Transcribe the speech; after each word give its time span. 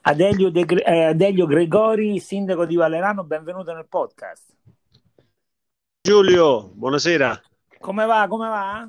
Adelio, 0.00 0.50
De, 0.50 0.64
eh, 0.86 1.04
Adelio 1.04 1.44
Gregori, 1.44 2.18
sindaco 2.18 2.64
di 2.64 2.76
Vallerano, 2.76 3.22
benvenuto 3.24 3.74
nel 3.74 3.86
podcast. 3.86 4.44
Giulio, 6.00 6.70
buonasera. 6.72 7.42
Come 7.78 8.06
va? 8.06 8.26
Come 8.26 8.48
va? 8.48 8.88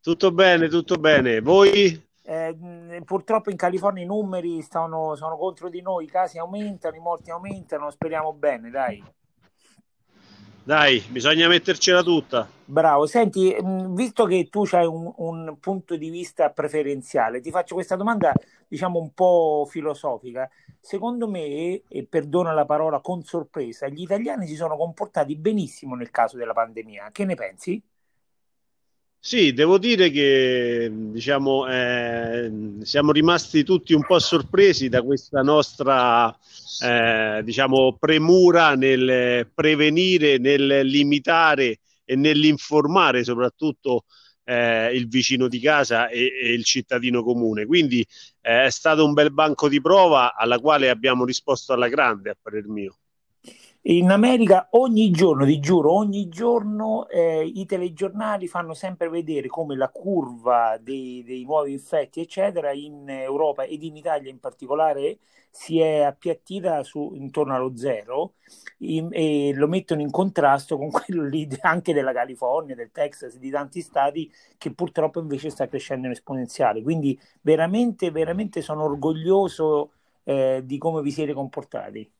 Tutto 0.00 0.32
bene, 0.32 0.66
tutto 0.66 0.96
bene. 0.96 1.40
Voi? 1.40 2.09
Eh, 2.30 3.02
purtroppo 3.04 3.50
in 3.50 3.56
California 3.56 4.04
i 4.04 4.06
numeri 4.06 4.62
stanno, 4.62 5.16
sono 5.16 5.36
contro 5.36 5.68
di 5.68 5.82
noi, 5.82 6.04
i 6.04 6.08
casi 6.08 6.38
aumentano, 6.38 6.94
i 6.94 7.00
morti 7.00 7.32
aumentano, 7.32 7.90
speriamo 7.90 8.32
bene, 8.32 8.70
dai. 8.70 9.02
Dai, 10.62 11.00
bisogna 11.08 11.48
mettercela 11.48 12.04
tutta. 12.04 12.48
Bravo, 12.64 13.06
senti, 13.06 13.56
visto 13.88 14.26
che 14.26 14.48
tu 14.48 14.62
hai 14.70 14.86
un, 14.86 15.12
un, 15.16 15.56
punto 15.58 15.96
di 15.96 16.08
vista 16.08 16.50
preferenziale, 16.50 17.40
ti 17.40 17.50
faccio 17.50 17.74
questa 17.74 17.96
domanda, 17.96 18.32
diciamo 18.68 19.00
un 19.00 19.12
po' 19.12 19.66
filosofica. 19.68 20.48
Secondo 20.78 21.26
me, 21.26 21.82
e 21.88 22.06
perdono 22.08 22.54
la 22.54 22.64
parola 22.64 23.00
con 23.00 23.24
sorpresa, 23.24 23.88
gli 23.88 24.02
italiani 24.02 24.46
si 24.46 24.54
sono 24.54 24.76
comportati 24.76 25.34
benissimo 25.34 25.96
nel 25.96 26.12
caso 26.12 26.36
della 26.36 26.52
pandemia. 26.52 27.08
Che 27.10 27.24
ne 27.24 27.34
pensi? 27.34 27.82
Sì, 29.22 29.52
devo 29.52 29.76
dire 29.78 30.10
che 30.10 30.90
diciamo, 30.90 31.66
eh, 31.68 32.50
siamo 32.82 33.12
rimasti 33.12 33.64
tutti 33.64 33.92
un 33.92 34.04
po' 34.06 34.18
sorpresi 34.18 34.88
da 34.88 35.02
questa 35.02 35.42
nostra 35.42 36.34
eh, 36.82 37.42
diciamo, 37.44 37.96
premura 37.98 38.74
nel 38.76 39.50
prevenire, 39.54 40.38
nel 40.38 40.86
limitare 40.86 41.80
e 42.04 42.16
nell'informare 42.16 43.22
soprattutto 43.22 44.04
eh, 44.44 44.94
il 44.96 45.06
vicino 45.06 45.48
di 45.48 45.60
casa 45.60 46.08
e, 46.08 46.32
e, 46.42 46.52
il 46.54 46.64
cittadino 46.64 47.22
comune. 47.22 47.66
Quindi 47.66 48.00
eh, 48.40 48.64
è 48.64 48.70
stato 48.70 49.04
un 49.04 49.12
bel 49.12 49.32
banco 49.34 49.68
di 49.68 49.80
prova 49.82 50.34
alla 50.34 50.58
quale 50.58 50.88
abbiamo 50.88 51.26
risposto 51.26 51.74
alla 51.74 51.88
grande, 51.88 52.30
a 52.30 52.36
parer 52.40 52.66
mio. 52.68 52.99
In 53.84 54.10
America 54.10 54.68
ogni 54.72 55.10
giorno, 55.10 55.46
ti 55.46 55.58
giuro, 55.58 55.92
ogni 55.92 56.28
giorno 56.28 57.08
eh, 57.08 57.42
i 57.42 57.64
telegiornali 57.64 58.46
fanno 58.46 58.74
sempre 58.74 59.08
vedere 59.08 59.48
come 59.48 59.74
la 59.74 59.88
curva 59.88 60.76
dei, 60.78 61.22
dei, 61.24 61.44
nuovi 61.44 61.72
infetti, 61.72 62.20
eccetera, 62.20 62.72
in 62.72 63.08
Europa 63.08 63.62
ed 63.64 63.82
in 63.82 63.96
Italia 63.96 64.30
in 64.30 64.38
particolare 64.38 65.18
si 65.50 65.80
è 65.80 66.00
appiattita 66.02 66.82
su, 66.82 67.12
intorno 67.14 67.54
allo 67.54 67.74
zero 67.74 68.34
in, 68.80 69.08
e 69.12 69.52
lo 69.54 69.66
mettono 69.66 70.02
in 70.02 70.10
contrasto 70.10 70.76
con 70.76 70.90
quello 70.92 71.26
lì 71.26 71.48
anche 71.62 71.94
della 71.94 72.12
California, 72.12 72.74
del 72.74 72.90
Texas, 72.92 73.38
di 73.38 73.48
tanti 73.50 73.80
stati 73.80 74.30
che 74.58 74.72
purtroppo 74.74 75.20
invece 75.20 75.48
sta 75.48 75.66
crescendo 75.68 76.06
in 76.06 76.12
esponenziale. 76.12 76.82
Quindi 76.82 77.18
veramente, 77.40 78.10
veramente 78.10 78.60
sono 78.60 78.84
orgoglioso 78.84 79.92
eh, 80.24 80.60
di 80.64 80.76
come 80.76 81.00
vi 81.00 81.10
siete 81.10 81.32
comportati. 81.32 82.10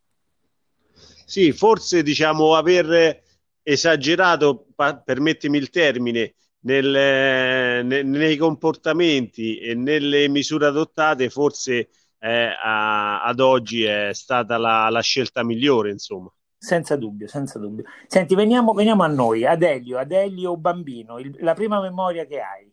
Sì, 1.25 1.53
forse 1.53 2.03
diciamo 2.03 2.55
aver 2.55 3.23
esagerato, 3.63 4.67
permettimi 5.05 5.59
il 5.59 5.71
termine, 5.71 6.35
nel, 6.63 7.85
ne, 7.85 8.03
nei 8.03 8.37
comportamenti 8.37 9.59
e 9.59 9.75
nelle 9.75 10.29
misure 10.29 10.67
adottate, 10.67 11.31
forse 11.31 11.89
eh, 12.19 12.55
a, 12.63 13.23
ad 13.23 13.41
oggi 13.41 13.85
è 13.85 14.11
stata 14.13 14.59
la, 14.59 14.89
la, 14.91 15.01
scelta 15.01 15.45
migliore, 15.45 15.91
insomma. 15.91 16.33
Senza 16.59 16.97
dubbio, 16.97 17.27
senza 17.27 17.59
dubbio. 17.59 17.85
Senti, 18.07 18.35
veniamo, 18.35 18.75
veniamo 18.75 19.03
a 19.03 19.07
noi, 19.07 19.47
Adelio, 19.47 19.99
Adelio 19.99 20.57
Bambino, 20.57 21.19
il, 21.19 21.35
la 21.41 21.55
prima 21.55 21.81
memoria 21.81 22.27
che 22.27 22.41
hai. 22.41 22.70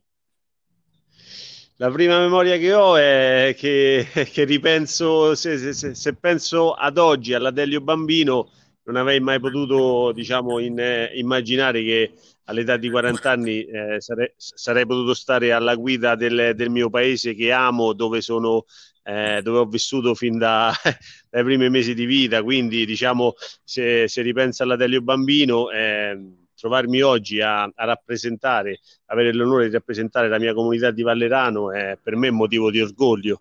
La 1.80 1.92
prima 1.92 2.20
memoria 2.20 2.58
che 2.58 2.74
ho 2.74 2.98
è 2.98 3.54
che, 3.56 4.08
che 4.34 4.44
ripenso, 4.46 5.36
se, 5.36 5.74
se, 5.74 5.94
se, 5.94 6.16
penso 6.16 6.74
ad 6.74 6.98
oggi, 6.98 7.36
all'Adelio 7.36 7.82
Bambino, 7.82 8.50
non 8.86 8.96
avrei 8.96 9.20
mai 9.20 9.40
potuto 9.40 10.12
diciamo, 10.12 10.58
in, 10.58 10.80
eh, 10.80 11.12
immaginare 11.14 11.84
che 11.84 12.14
all'età 12.46 12.78
di 12.78 12.90
40 12.90 13.30
anni 13.30 13.64
eh, 13.64 14.02
sarei, 14.02 14.34
sarei, 14.36 14.88
potuto 14.88 15.14
stare 15.14 15.52
alla 15.52 15.76
guida 15.76 16.16
del, 16.16 16.54
del 16.56 16.72
mio 16.72 16.90
paese 16.90 17.36
che 17.36 17.52
amo, 17.52 17.94
dove, 17.94 18.22
sono, 18.22 18.66
eh, 19.04 19.42
dove 19.44 19.60
ho 19.60 19.66
vissuto 19.66 20.16
fin 20.16 20.40
da, 20.40 20.74
dai 21.30 21.44
primi 21.44 21.70
mesi 21.70 21.94
di 21.94 22.06
vita. 22.06 22.42
Quindi, 22.42 22.88
diciamo, 22.88 23.34
se, 23.64 24.08
se 24.08 24.22
ripensa 24.24 24.64
all'Adelio 24.64 25.02
Bambino, 25.04 25.70
eh, 25.70 26.18
trovarmi 26.57 27.01
oggi 27.01 27.40
a, 27.40 27.63
a, 27.63 27.85
rappresentare, 27.85 28.79
avere 29.06 29.31
l'onore 29.31 29.68
di 29.68 29.73
rappresentare 29.73 30.28
la 30.28 30.40
mia 30.40 30.53
comunità 30.53 30.90
di 30.90 31.03
Vallerano 31.03 31.72
è 31.72 31.97
per 32.01 32.16
me 32.16 32.31
motivo 32.31 32.72
di 32.72 32.81
orgoglio. 32.81 33.40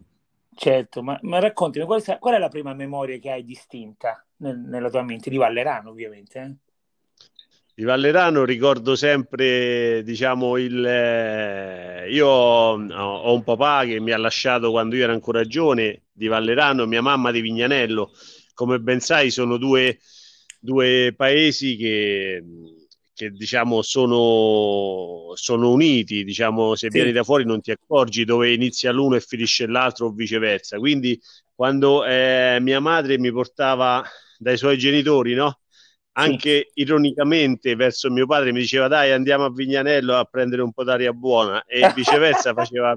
Certo, 0.55 1.03
ma, 1.03 1.19
ma 1.23 1.39
raccontami, 1.39 1.85
qual 1.85 2.03
è, 2.03 2.19
qual 2.19 2.35
è, 2.35 2.39
la 2.39 2.49
prima 2.49 2.75
memoria 2.75 3.19
che 3.19 3.31
hai 3.31 3.45
distinta 3.45 4.25
nel, 4.37 4.59
nella 4.59 4.91
tua 4.91 5.03
mente? 5.03 5.31
Di 5.31 5.37
Vallerano, 5.37 5.91
ovviamente. 5.91 6.39
Eh? 6.39 6.55
Di 7.75 7.85
Vallerano 7.85 8.45
ricordo 8.45 8.97
sempre, 8.97 10.03
diciamo, 10.03 10.57
il... 10.57 10.85
Eh, 10.85 12.11
io 12.11 12.27
ho, 12.27 12.73
ho, 12.73 13.35
un 13.35 13.45
papà 13.45 13.85
che 13.85 14.01
mi 14.01 14.13
ha 14.13 14.19
lasciato 14.19 14.71
quando 14.71 14.97
io 14.97 15.05
ero 15.05 15.13
ancora 15.13 15.45
giovane, 15.45 16.05
di 16.11 16.27
Vallerano, 16.27 16.87
mia 16.87 17.03
mamma 17.03 17.31
di 17.31 17.43
Vignanello. 17.43 18.13
Come 18.55 18.81
ben 18.81 19.01
sai, 19.01 19.31
sono 19.31 19.59
due, 19.59 19.99
due 20.59 21.13
paesi 21.15 21.77
che 21.77 22.43
che 23.17 23.31
diciamo 23.31 23.81
sono, 23.81 25.33
sono 25.37 25.71
uniti, 25.71 26.23
diciamo 26.23 26.75
se 26.75 26.89
sì. 26.91 26.99
vieni 26.99 27.13
da 27.13 27.25
fuori 27.25 27.47
non 27.47 27.63
ti 27.63 27.71
accorgi 27.71 28.27
dove 28.27 28.53
inizia 28.53 28.93
l'uno 28.93 29.17
e 29.17 29.21
finisce 29.21 29.67
l'altro 29.67 30.07
o 30.07 30.11
viceversa. 30.11 30.77
Quindi 30.77 31.19
quando 31.55 32.05
eh, 32.05 32.59
mia 32.61 32.79
madre 32.79 33.19
mi 33.19 33.33
portava 33.33 34.05
dai 34.37 34.59
suoi 34.59 34.77
genitori, 34.77 35.33
no? 35.33 35.61
Anche 36.19 36.69
sì. 36.71 36.83
ironicamente 36.83 37.75
verso 37.75 38.11
mio 38.11 38.27
padre 38.27 38.53
mi 38.53 38.61
diceva 38.61 38.87
dai 38.87 39.13
andiamo 39.13 39.47
a 39.47 39.51
Vignanello 39.51 40.15
a 40.15 40.25
prendere 40.25 40.61
un 40.61 40.73
po' 40.73 40.85
d'aria 40.85 41.13
buona 41.13 41.65
e 41.65 41.91
viceversa 41.97 42.53
faceva 42.53 42.95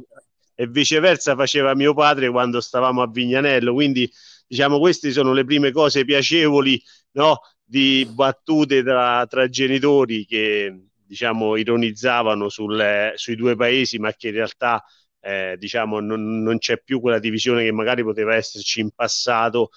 e 0.54 0.68
viceversa 0.68 1.36
faceva 1.36 1.74
mio 1.74 1.94
padre 1.94 2.30
quando 2.30 2.60
stavamo 2.60 3.02
a 3.02 3.08
Vignanello. 3.10 3.74
Quindi 3.74 4.10
diciamo 4.46 4.80
queste 4.80 5.12
sono 5.12 5.32
le 5.32 5.46
prime 5.46 5.72
cose 5.72 6.04
piacevoli 6.04 6.82
no? 7.12 7.40
Di 7.70 8.08
battute 8.12 8.82
tra, 8.82 9.28
tra 9.28 9.48
genitori 9.48 10.26
che 10.26 10.88
diciamo 11.06 11.56
ironizzavano 11.56 12.50
sul, 12.50 13.12
sui 13.14 13.36
due 13.36 13.56
paesi, 13.56 14.00
ma 14.00 14.12
che 14.14 14.30
in 14.30 14.34
realtà 14.34 14.84
eh, 15.20 15.56
diciamo 15.60 16.00
non, 16.00 16.42
non, 16.42 16.58
c'è 16.58 16.82
più 16.82 17.00
quella 17.00 17.20
divisione 17.20 17.64
che 17.64 17.72
magari 17.72 18.02
poteva 18.02 18.36
esserci 18.36 18.80
in 18.82 18.90
passato. 18.92 19.70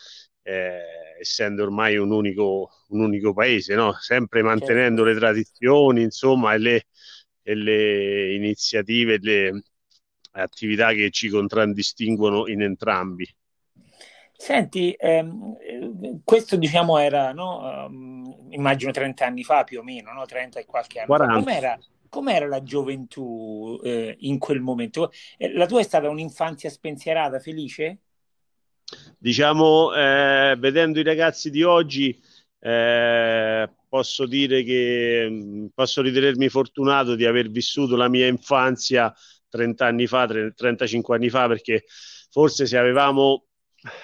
Eh, 0.42 1.00
essendo 1.20 1.62
ormai 1.62 1.96
un 1.96 2.10
unico, 2.10 2.70
un 2.88 3.00
unico 3.00 3.32
paese, 3.32 3.76
no? 3.76 3.94
sempre 4.00 4.42
mantenendo 4.42 5.04
certo. 5.04 5.12
le 5.12 5.18
tradizioni, 5.18 6.02
insomma, 6.02 6.54
e 6.54 6.58
le, 6.58 6.86
e 7.42 7.54
le 7.54 8.34
iniziative, 8.34 9.18
le 9.20 9.62
attività 10.32 10.92
che 10.92 11.10
ci 11.10 11.28
contraddistinguono 11.28 12.48
in 12.48 12.62
entrambi. 12.62 13.24
Senti, 14.36 14.92
ehm, 14.98 16.20
questo 16.24 16.56
diciamo 16.56 16.98
era, 16.98 17.32
no, 17.32 17.86
um, 17.86 18.48
immagino 18.50 18.90
30 18.90 19.24
anni 19.24 19.44
fa 19.44 19.64
più 19.64 19.80
o 19.80 19.82
meno, 19.82 20.12
no? 20.12 20.24
30 20.24 20.60
e 20.60 20.66
qualche 20.66 20.98
anno 20.98 21.06
40. 21.06 21.34
fa. 21.34 21.40
Com'era, 21.40 21.78
com'era 22.08 22.46
la 22.46 22.62
gioventù 22.62 23.80
eh, 23.84 24.16
in 24.20 24.38
quel 24.38 24.60
momento? 24.60 25.12
Eh, 25.36 25.52
la 25.54 25.66
tua 25.66 25.80
è 25.80 25.84
stata 25.84 26.08
un'infanzia 26.08 26.70
spensierata, 26.70 27.38
felice? 27.38 27.98
Diciamo, 29.18 29.94
eh, 29.94 30.56
vedendo 30.58 30.98
i 30.98 31.04
ragazzi 31.04 31.50
di 31.50 31.62
oggi, 31.62 32.20
eh, 32.58 33.70
posso 33.88 34.26
dire 34.26 34.62
che 34.62 35.26
mm, 35.30 35.66
posso 35.74 36.02
ritenermi 36.02 36.48
fortunato 36.48 37.14
di 37.14 37.24
aver 37.24 37.50
vissuto 37.50 37.96
la 37.96 38.08
mia 38.08 38.26
infanzia 38.26 39.12
30 39.48 39.86
anni 39.86 40.06
fa, 40.06 40.26
35 40.26 41.14
anni 41.14 41.28
fa, 41.28 41.46
perché 41.46 41.84
forse 42.30 42.66
se 42.66 42.78
avevamo 42.78 43.44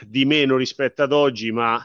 di 0.06 0.24
meno 0.24 0.56
rispetto 0.56 1.02
ad 1.02 1.12
oggi, 1.12 1.52
ma 1.52 1.84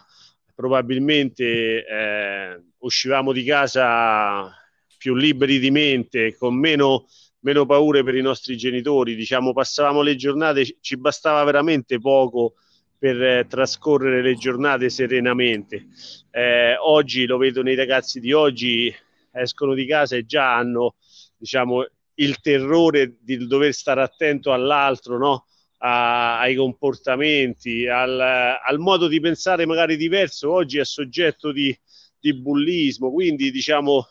probabilmente 0.56 1.86
eh, 1.86 2.62
uscivamo 2.80 3.32
di 3.32 3.44
casa 3.44 4.52
più 4.98 5.16
liberi 5.16 5.60
di 5.60 5.72
mente, 5.72 6.36
con 6.38 6.56
meno, 6.56 7.08
meno 7.40 7.66
paure 7.66 8.04
per 8.04 8.16
i 8.16 8.22
nostri 8.22 8.56
genitori, 8.56 9.16
diciamo, 9.16 9.54
passavamo 9.54 10.02
le 10.02 10.16
giornate, 10.16 10.78
ci 10.80 10.98
bastava 10.98 11.44
veramente 11.44 12.00
poco 12.00 12.56
per 12.98 13.22
eh, 13.22 13.48
trascorrere 13.48 14.22
le 14.22 14.36
giornate 14.36 14.90
serenamente. 14.90 15.88
Eh, 16.32 16.76
oggi 16.80 17.26
lo 17.26 17.38
vedo 17.38 17.62
nei 17.62 17.76
ragazzi 17.76 18.20
di 18.20 18.32
oggi, 18.32 18.94
escono 19.32 19.74
di 19.74 19.86
casa 19.86 20.16
e 20.16 20.26
già 20.26 20.56
hanno, 20.56 20.96
diciamo, 21.38 21.86
il 22.16 22.40
terrore 22.40 23.18
di 23.20 23.46
dover 23.46 23.74
stare 23.74 24.02
attento 24.02 24.54
all'altro, 24.54 25.18
no? 25.18 25.48
A, 25.86 26.40
ai 26.40 26.56
comportamenti, 26.56 27.88
al, 27.88 28.20
al, 28.20 28.80
modo 28.80 29.08
di 29.08 29.20
pensare 29.20 29.66
magari 29.66 29.98
diverso, 29.98 30.52
oggi 30.52 30.80
è 30.80 30.86
soggetto 30.86 31.52
di, 31.52 31.78
di 32.20 32.34
bullismo, 32.34 33.12
quindi 33.12 33.52
diciamo 33.52 34.08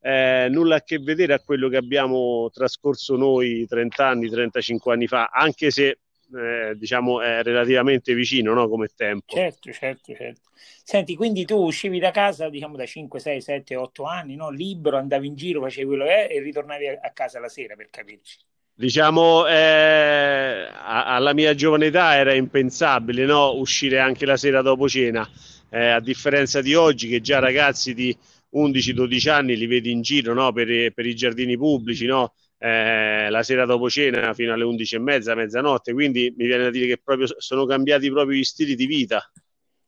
eh, 0.00 0.48
nulla 0.50 0.76
a 0.76 0.82
che 0.82 0.98
vedere 0.98 1.32
a 1.32 1.40
quello 1.40 1.68
che 1.68 1.78
abbiamo 1.78 2.50
trascorso 2.52 3.16
noi 3.16 3.66
30 3.66 4.06
anni, 4.06 4.28
35 4.28 4.92
anni 4.92 5.06
fa, 5.06 5.30
anche 5.32 5.70
se 5.70 5.98
eh, 6.34 6.74
diciamo 6.76 7.22
è 7.22 7.42
relativamente 7.42 8.12
vicino 8.12 8.52
no, 8.52 8.68
come 8.68 8.88
tempo. 8.94 9.34
Certo, 9.34 9.72
certo, 9.72 10.14
certo. 10.14 10.50
Senti, 10.84 11.16
quindi 11.16 11.46
tu 11.46 11.56
uscivi 11.56 11.98
da 11.98 12.10
casa 12.10 12.50
diciamo 12.50 12.76
da 12.76 12.84
5, 12.84 13.18
6, 13.18 13.40
7, 13.40 13.74
8 13.74 14.04
anni, 14.04 14.36
no? 14.36 14.50
libero, 14.50 14.98
andavi 14.98 15.26
in 15.26 15.34
giro, 15.34 15.62
facevi 15.62 15.86
quello 15.86 16.04
che 16.04 16.26
è 16.26 16.34
e 16.34 16.40
ritornavi 16.40 16.88
a, 16.88 16.98
a 17.00 17.10
casa 17.12 17.40
la 17.40 17.48
sera 17.48 17.74
per 17.74 17.88
capirci. 17.88 18.36
Diciamo, 18.78 19.46
eh, 19.46 20.68
alla 20.70 21.32
mia 21.32 21.54
giovane 21.54 21.86
età 21.86 22.14
era 22.14 22.34
impensabile 22.34 23.24
no? 23.24 23.54
uscire 23.54 23.98
anche 23.98 24.26
la 24.26 24.36
sera 24.36 24.60
dopo 24.60 24.86
cena, 24.86 25.26
eh, 25.70 25.86
a 25.88 26.00
differenza 26.00 26.60
di 26.60 26.74
oggi 26.74 27.08
che 27.08 27.22
già 27.22 27.38
ragazzi 27.38 27.94
di 27.94 28.14
11-12 28.52 29.30
anni 29.30 29.56
li 29.56 29.64
vedi 29.66 29.90
in 29.90 30.02
giro 30.02 30.34
no? 30.34 30.52
per, 30.52 30.92
per, 30.92 31.06
i 31.06 31.14
giardini 31.14 31.56
pubblici, 31.56 32.04
no? 32.04 32.34
eh, 32.58 33.30
la 33.30 33.42
sera 33.42 33.64
dopo 33.64 33.88
cena 33.88 34.34
fino 34.34 34.52
alle 34.52 34.64
11 34.64 34.94
e 34.94 34.98
mezza, 34.98 35.34
mezzanotte, 35.34 35.94
quindi 35.94 36.34
mi 36.36 36.44
viene 36.44 36.64
da 36.64 36.70
dire 36.70 36.86
che 36.86 37.00
proprio 37.02 37.28
sono 37.38 37.64
cambiati 37.64 38.10
proprio 38.10 38.38
gli 38.38 38.44
stili 38.44 38.74
di 38.74 38.84
vita. 38.84 39.22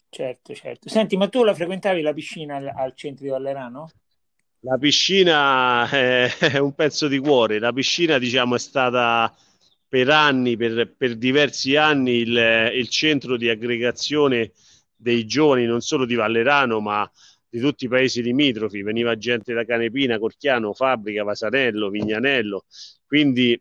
Certo, 0.09 0.55
certo. 0.55 0.89
Senti, 0.89 1.19
ma 1.19 1.29
tu 1.29 1.45
la 1.45 1.53
frequentavi 1.53 2.01
la 2.01 2.15
piscina 2.15 2.57
al, 2.57 2.73
al 2.75 2.95
centro 2.95 3.27
di 3.27 3.31
Vallerano? 3.31 3.91
La 4.63 4.77
piscina 4.77 5.89
è 5.89 6.59
un 6.59 6.75
pezzo 6.75 7.07
di 7.07 7.19
cuore, 7.19 7.61
la 7.61 7.73
piscina 7.73 8.19
diciamo 8.19 8.57
è 8.57 8.59
stata 8.59 9.33
per 9.87 10.11
anni, 10.11 10.57
per, 10.57 10.95
per 10.97 11.15
diversi 11.17 11.77
anni 11.77 12.17
il, 12.17 12.73
il, 12.75 12.89
centro 12.89 13.37
di 13.37 13.49
aggregazione 13.49 14.53
dei 14.97 15.27
giovani 15.27 15.65
non 15.65 15.81
solo 15.81 16.05
di 16.05 16.15
Vallerano 16.17 16.81
ma 16.81 17.09
di 17.49 17.61
tutti 17.61 17.85
i 17.85 17.89
paesi 17.89 18.21
limitrofi, 18.21 18.83
veniva 18.83 19.17
gente 19.17 19.55
da 19.55 19.65
Canepina, 19.65 20.19
Corchiano, 20.19 20.75
Fabbrica, 20.75 21.23
Vasanello, 21.23 21.89
Vignanello, 21.89 22.65
quindi 23.07 23.59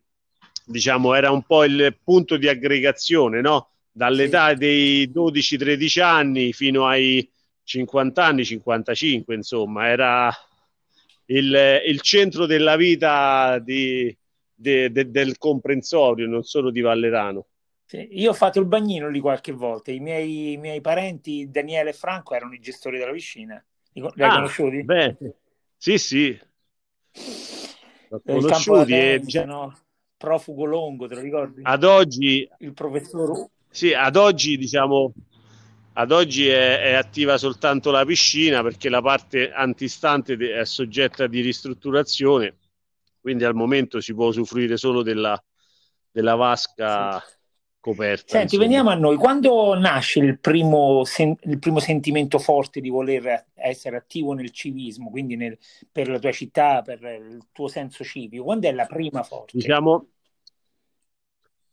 diciamo 0.66 1.14
era 1.14 1.30
un 1.30 1.42
po' 1.44 1.64
il 1.64 1.96
punto 2.02 2.36
di 2.36 2.48
aggregazione, 2.48 3.40
no? 3.40 3.70
Dall'età 3.90 4.52
dei 4.54 5.10
12-13 5.10 6.02
anni 6.02 6.52
fino 6.52 6.86
ai 6.86 7.28
50 7.62 8.24
anni, 8.24 8.44
55, 8.44 9.34
insomma, 9.34 9.88
era 9.88 10.30
il, 11.30 11.82
il 11.86 12.00
centro 12.00 12.46
della 12.46 12.76
vita 12.76 13.58
di, 13.58 14.16
de, 14.54 14.90
de, 14.90 15.10
del 15.10 15.38
comprensorio, 15.38 16.26
non 16.26 16.42
solo 16.42 16.70
di 16.70 16.80
Vallerano. 16.80 17.46
Io 18.10 18.30
ho 18.30 18.34
fatto 18.34 18.60
il 18.60 18.66
bagnino 18.66 19.08
lì 19.08 19.18
qualche 19.18 19.52
volta, 19.52 19.90
i 19.90 19.98
miei, 19.98 20.52
i 20.52 20.56
miei, 20.58 20.82
parenti 20.82 21.48
Daniele 21.50 21.90
e 21.90 21.94
Franco 21.94 22.34
erano 22.34 22.52
i 22.52 22.60
gestori 22.60 22.98
della 22.98 23.12
piscina, 23.12 23.62
li, 23.92 24.02
li 24.02 24.22
hai 24.22 24.28
ah, 24.28 24.34
conosciuti? 24.34 24.82
Beh, 24.82 25.16
sì, 25.74 25.96
sì. 25.96 26.38
L'ho 28.10 28.20
conosciuti 28.24 28.92
e, 28.92 29.20
già... 29.24 29.46
no? 29.46 29.74
Profugo 30.18 30.64
Longo, 30.64 31.06
te 31.06 31.14
lo 31.14 31.20
ricordi? 31.22 31.60
Ad 31.64 31.84
oggi... 31.84 32.46
Il 32.58 32.74
professor... 32.74 33.48
Sì, 33.70 33.94
ad 33.94 34.16
oggi 34.16 34.56
diciamo 34.58 35.12
ad 35.98 36.12
oggi 36.12 36.48
è, 36.48 36.80
è, 36.80 36.92
attiva 36.92 37.36
soltanto 37.38 37.90
la 37.90 38.04
piscina 38.04 38.62
perché 38.62 38.88
la 38.88 39.02
parte 39.02 39.50
antistante 39.50 40.36
è 40.36 40.64
soggetta 40.64 41.26
di 41.26 41.40
ristrutturazione, 41.40 42.56
quindi 43.20 43.44
al 43.44 43.54
momento 43.54 44.00
si 44.00 44.14
può 44.14 44.28
usufruire 44.28 44.76
solo 44.76 45.02
della, 45.02 45.40
della 46.08 46.36
vasca 46.36 47.18
sì. 47.18 47.34
coperta. 47.80 48.28
Senti, 48.28 48.54
insomma. 48.54 48.62
veniamo 48.62 48.90
a 48.90 48.94
noi. 48.94 49.16
Quando 49.16 49.76
nasce 49.76 50.20
il 50.20 50.38
primo, 50.38 51.02
sen- 51.04 51.36
il 51.42 51.58
primo, 51.58 51.80
sentimento 51.80 52.38
forte 52.38 52.80
di 52.80 52.90
voler 52.90 53.46
essere 53.54 53.96
attivo 53.96 54.34
nel 54.34 54.52
civismo, 54.52 55.10
quindi 55.10 55.34
nel, 55.34 55.58
per 55.90 56.08
la 56.08 56.20
tua 56.20 56.30
città, 56.30 56.80
per 56.82 57.02
il 57.02 57.48
tuo 57.50 57.66
senso 57.66 58.04
civico? 58.04 58.44
Quando 58.44 58.68
è 58.68 58.72
la 58.72 58.86
prima 58.86 59.24
forte? 59.24 59.58
Diciamo, 59.58 60.06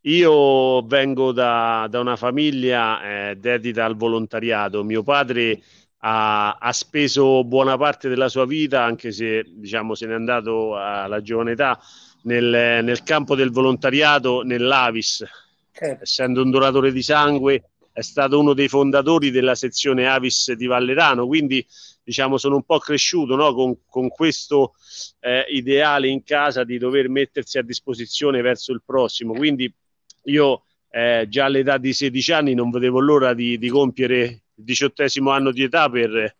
io 0.05 0.81
vengo 0.85 1.31
da, 1.31 1.87
da 1.89 1.99
una 1.99 2.15
famiglia 2.15 3.29
eh, 3.29 3.35
dedita 3.37 3.85
al 3.85 3.95
volontariato. 3.95 4.83
Mio 4.83 5.01
padre 5.01 5.61
ha, 5.99 6.53
ha, 6.53 6.71
speso 6.73 7.43
buona 7.43 7.77
parte 7.77 8.07
della 8.09 8.29
sua 8.29 8.45
vita, 8.45 8.83
anche 8.83 9.11
se 9.11 9.43
diciamo, 9.47 9.95
se 9.95 10.05
n'è 10.05 10.13
andato 10.13 10.77
alla 10.77 11.21
giovane 11.21 11.51
età, 11.51 11.79
nel, 12.23 12.83
nel 12.83 13.03
campo 13.03 13.35
del 13.35 13.51
volontariato 13.51 14.43
nell'Avis. 14.43 15.25
Eh. 15.71 15.97
Essendo 16.01 16.43
un 16.43 16.51
donatore 16.51 16.91
di 16.91 17.01
sangue, 17.01 17.71
è 17.91 18.01
stato 18.01 18.39
uno 18.39 18.53
dei 18.53 18.67
fondatori 18.67 19.31
della 19.31 19.55
sezione 19.55 20.07
Avis 20.07 20.51
di 20.51 20.67
Vallerano, 20.67 21.25
quindi 21.25 21.65
diciamo 22.03 22.37
sono 22.37 22.55
un 22.55 22.63
po' 22.63 22.77
cresciuto 22.77 23.35
no? 23.35 23.53
con, 23.55 23.77
con, 23.87 24.09
questo 24.09 24.73
eh, 25.21 25.45
ideale 25.49 26.07
in 26.07 26.23
casa 26.23 26.63
di 26.63 26.77
dover 26.77 27.09
mettersi 27.09 27.57
a 27.57 27.63
disposizione 27.63 28.41
verso 28.41 28.71
il 28.71 28.83
prossimo. 28.85 29.33
Quindi 29.33 29.73
io 30.25 30.63
eh, 30.89 31.25
già 31.27 31.45
all'età 31.45 31.77
di 31.77 31.93
16 31.93 32.31
anni 32.31 32.53
non 32.53 32.69
vedevo 32.69 32.99
l'ora 32.99 33.33
di, 33.33 33.57
di 33.57 33.69
compiere 33.69 34.23
il 34.23 34.63
diciottesimo 34.63 35.31
anno 35.31 35.51
di 35.51 35.63
età 35.63 35.89
per, 35.89 36.37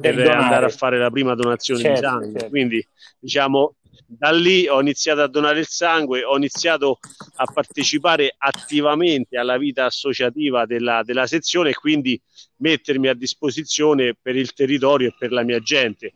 per 0.00 0.28
andare 0.28 0.66
a 0.66 0.68
fare 0.68 0.98
la 0.98 1.10
prima 1.10 1.34
donazione 1.34 1.80
certo, 1.80 2.00
di 2.00 2.06
sangue. 2.06 2.32
Certo. 2.32 2.48
Quindi, 2.48 2.88
diciamo, 3.18 3.74
da 4.06 4.30
lì 4.30 4.68
ho 4.68 4.80
iniziato 4.80 5.22
a 5.22 5.28
donare 5.28 5.58
il 5.58 5.66
sangue, 5.66 6.24
ho 6.24 6.36
iniziato 6.36 6.98
a 7.36 7.44
partecipare 7.52 8.34
attivamente 8.38 9.36
alla 9.36 9.58
vita 9.58 9.84
associativa 9.84 10.64
della, 10.64 11.02
della 11.02 11.26
sezione 11.26 11.70
e 11.70 11.74
quindi 11.74 12.20
mettermi 12.58 13.08
a 13.08 13.14
disposizione 13.14 14.14
per 14.20 14.36
il 14.36 14.52
territorio 14.52 15.08
e 15.08 15.14
per 15.18 15.32
la 15.32 15.42
mia 15.42 15.60
gente. 15.60 16.14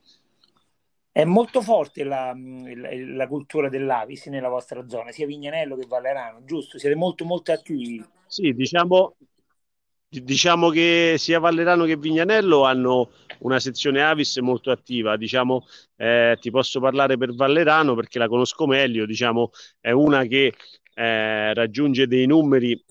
È 1.13 1.25
molto 1.25 1.61
forte 1.61 2.05
la, 2.05 2.35
la, 2.35 3.29
cultura 3.29 3.69
dell'Avis 3.69 4.27
nella 4.29 4.49
vostra 4.49 4.89
zona, 4.89 5.13
sia 5.13 5.27
Vignanello 5.27 5.77
che 5.77 5.87
Vallerano, 5.87 6.43
giusto? 6.45 6.79
Siete 6.79 6.97
molto 6.97 7.27
molto 7.27 7.53
attivi. 7.53 8.03
Sì, 8.27 8.55
diciamo, 8.55 9.17
diciamo 10.09 10.71
che 10.71 11.17
sia 11.19 11.39
Vallerano 11.39 11.85
che 11.85 11.99
Vignanello 11.99 12.65
hanno 12.65 13.11
una 13.41 13.61
sezione 13.61 14.03
Avis 14.03 14.39
molto 14.39 14.71
attiva. 14.71 15.19
Diciamo, 15.19 15.67
eh, 15.97 16.39
ti 16.41 16.51
posso 16.51 16.81
parlare 16.81 17.19
per 17.19 17.35
Vallerano 17.35 17.95
perché 17.95 18.19
la 18.19 18.27
conosco 18.27 18.67
meglio, 18.67 19.05
diciamo, 19.05 19.51
è 19.81 19.91
una 19.91 20.25
che 20.25 20.55
eh, 20.95 21.53
raggiunge 21.53 22.07
dei 22.07 22.27
numeri 22.27 22.83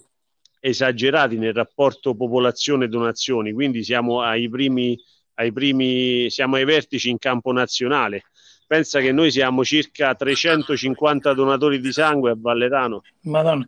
esagerati 0.60 1.38
nel 1.38 1.56
rapporto 1.56 2.16
popolazione-donazioni, 2.16 3.52
quindi 3.52 3.84
siamo 3.84 4.22
ai 4.22 4.48
primi 4.48 4.96
ai 5.42 5.52
primi, 5.52 6.30
siamo 6.30 6.56
ai 6.56 6.66
vertici 6.66 7.10
in 7.10 7.18
campo 7.18 7.52
nazionale. 7.52 8.24
Pensa 8.68 9.02
che 9.02 9.12
noi 9.12 9.32
siamo 9.32 9.64
circa 9.64 10.16
350 10.16 11.34
donatori 11.34 11.80
di 11.80 11.92
sangue 11.92 12.32
a 12.32 12.36
Valletano. 12.38 13.02
Madonna. 13.24 13.66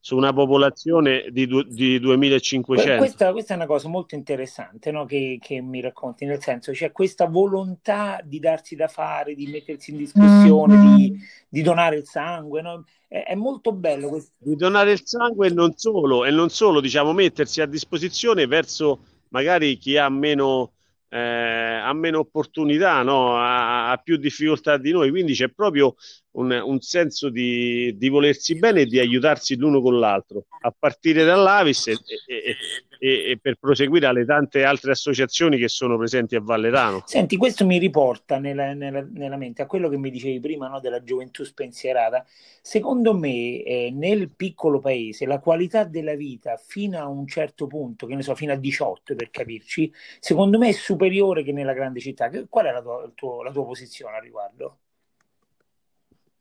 su 0.00 0.16
una 0.16 0.32
popolazione 0.32 1.26
di, 1.30 1.46
du- 1.46 1.64
di 1.64 1.98
2500. 1.98 2.96
Questa, 2.98 3.32
questa, 3.32 3.52
è 3.54 3.56
una 3.56 3.66
cosa 3.66 3.88
molto 3.88 4.14
interessante 4.14 4.90
no? 4.90 5.04
che, 5.04 5.38
che, 5.40 5.60
mi 5.60 5.80
racconti, 5.80 6.24
nel 6.24 6.40
senso 6.40 6.72
c'è 6.72 6.92
questa 6.92 7.26
volontà 7.26 8.20
di 8.24 8.38
darsi 8.38 8.74
da 8.76 8.86
fare, 8.86 9.34
di 9.34 9.46
mettersi 9.48 9.90
in 9.90 9.96
discussione, 9.98 10.76
mm-hmm. 10.76 10.96
di, 10.96 11.18
di, 11.48 11.62
donare 11.62 11.96
il 11.96 12.06
sangue. 12.06 12.62
No? 12.62 12.84
È, 13.06 13.24
è, 13.26 13.34
molto 13.34 13.72
bello. 13.72 14.08
Questo. 14.08 14.34
Di 14.38 14.56
donare 14.56 14.92
il 14.92 15.02
sangue 15.04 15.48
e 15.48 15.50
non 15.50 15.72
solo, 15.76 16.24
e 16.24 16.30
non 16.30 16.50
solo 16.50 16.80
diciamo, 16.80 17.12
mettersi 17.12 17.60
a 17.60 17.66
disposizione 17.66 18.46
verso 18.46 19.00
magari 19.30 19.76
chi 19.76 19.96
ha 19.96 20.08
meno 20.08 20.72
eh, 21.16 21.80
ha 21.82 21.92
meno 21.94 22.18
opportunità, 22.18 23.02
no? 23.02 23.36
ha, 23.38 23.90
ha, 23.90 23.96
più 23.96 24.16
difficoltà 24.16 24.76
di 24.76 24.92
noi, 24.92 25.10
quindi 25.10 25.32
c'è 25.32 25.48
proprio 25.48 25.94
un, 26.36 26.50
un 26.64 26.80
senso 26.80 27.28
di, 27.28 27.96
di, 27.96 28.08
volersi 28.08 28.56
bene 28.56 28.82
e 28.82 28.86
di 28.86 28.98
aiutarsi 28.98 29.56
l'uno 29.56 29.80
con 29.80 29.98
l'altro, 29.98 30.46
a 30.60 30.74
partire 30.76 31.24
dall'Avis 31.24 31.88
e, 31.88 31.96
e, 32.26 32.56
e, 32.98 33.30
e, 33.30 33.38
per 33.40 33.56
proseguire 33.58 34.06
alle 34.06 34.24
tante 34.24 34.64
altre 34.64 34.92
associazioni 34.92 35.58
che 35.58 35.68
sono 35.68 35.96
presenti 35.96 36.36
a 36.36 36.40
Vallerano. 36.40 37.02
Senti, 37.06 37.36
questo 37.36 37.64
mi 37.64 37.78
riporta 37.78 38.38
nella, 38.38 38.74
nella, 38.74 39.06
nella 39.10 39.36
mente 39.36 39.62
a 39.62 39.66
quello 39.66 39.88
che 39.88 39.96
mi 39.96 40.10
dicevi 40.10 40.40
prima 40.40 40.68
no? 40.68 40.80
della 40.80 41.02
gioventù 41.02 41.42
spensierata. 41.42 42.24
Secondo 42.60 43.14
me, 43.14 43.62
eh, 43.62 43.90
nel 43.92 44.30
piccolo 44.30 44.78
paese, 44.78 45.24
la 45.24 45.38
qualità 45.38 45.84
della 45.84 46.14
vita 46.14 46.56
fino 46.56 46.98
a 46.98 47.06
un 47.06 47.26
certo 47.26 47.66
punto, 47.66 48.06
che 48.06 48.14
ne 48.14 48.22
so, 48.22 48.34
fino 48.34 48.52
a 48.52 48.56
18 48.56 49.14
per 49.14 49.30
capirci, 49.30 49.92
secondo 50.18 50.58
me 50.58 50.68
è 50.68 50.72
superiore 50.72 51.42
che 51.42 51.52
nella 51.52 51.72
grande 51.72 52.00
città. 52.00 52.30
Qual 52.48 52.66
è 52.66 52.72
la 52.72 52.82
tua, 52.82 53.42
la 53.42 53.52
tua 53.52 53.64
posizione 53.64 54.16
al 54.16 54.22
riguardo? 54.22 54.78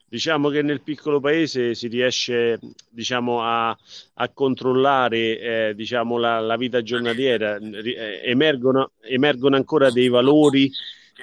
Diciamo 0.08 0.50
che 0.50 0.62
nel 0.62 0.82
piccolo 0.82 1.20
paese 1.20 1.74
si 1.74 1.88
riesce 1.88 2.60
diciamo, 2.90 3.42
a, 3.42 3.76
a 4.14 4.30
controllare 4.30 5.40
eh, 5.40 5.74
diciamo, 5.76 6.18
la, 6.18 6.40
la, 6.40 6.56
vita 6.58 6.82
giornaliera, 6.84 7.58
eh, 7.58 8.22
emergono, 8.24 8.92
emergono, 9.02 9.56
ancora 9.56 9.90
dei 9.90 10.08
valori 10.08 10.72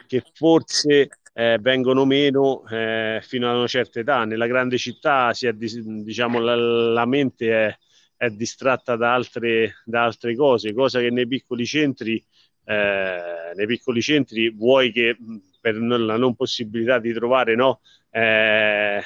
che 0.07 0.23
forse 0.35 1.09
eh, 1.33 1.59
vengono 1.61 2.05
meno 2.05 2.67
eh, 2.69 3.21
fino 3.23 3.49
a 3.49 3.57
una 3.57 3.67
certa 3.67 4.01
età. 4.01 4.25
Nella 4.25 4.47
grande 4.47 4.79
città 4.79 5.31
è, 5.31 5.53
diciamo, 5.53 6.41
la, 6.41 6.57
la 6.57 7.07
mente 7.07 7.67
è, 7.67 7.79
è 8.17 8.31
distratta 8.31 8.97
da 8.97 9.15
altre, 9.15 9.77
da 9.85 10.05
altre, 10.05 10.35
cose, 10.35 10.73
cosa 10.75 11.01
che 11.01 11.11
nei 11.11 11.27
piccoli 11.27 11.65
centri, 11.65 12.23
eh, 12.65 13.53
nei 13.55 13.67
piccoli 13.67 14.03
centri 14.03 14.51
vuoi 14.51 14.93
che 14.93 15.17
per 15.63 15.77
la 15.77 16.17
non 16.17 16.35
possibilità 16.35 16.99
di 16.99 17.13
trovare 17.13 17.55
no, 17.55 17.81
eh, 18.11 19.01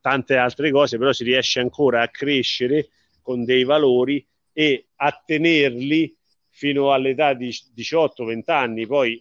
tante 0.00 0.36
altre 0.36 0.70
cose, 0.70 0.98
però 0.98 1.12
si 1.12 1.24
riesce 1.24 1.58
ancora 1.58 2.00
a 2.00 2.08
crescere 2.08 2.90
con 3.20 3.44
dei 3.44 3.64
valori 3.64 4.24
e 4.52 4.86
a 4.94 5.22
tenerli 5.26 6.16
fino 6.48 6.92
all'età 6.92 7.34
di 7.34 7.48
18-20 7.48 8.42
anni, 8.46 8.86
poi 8.86 9.20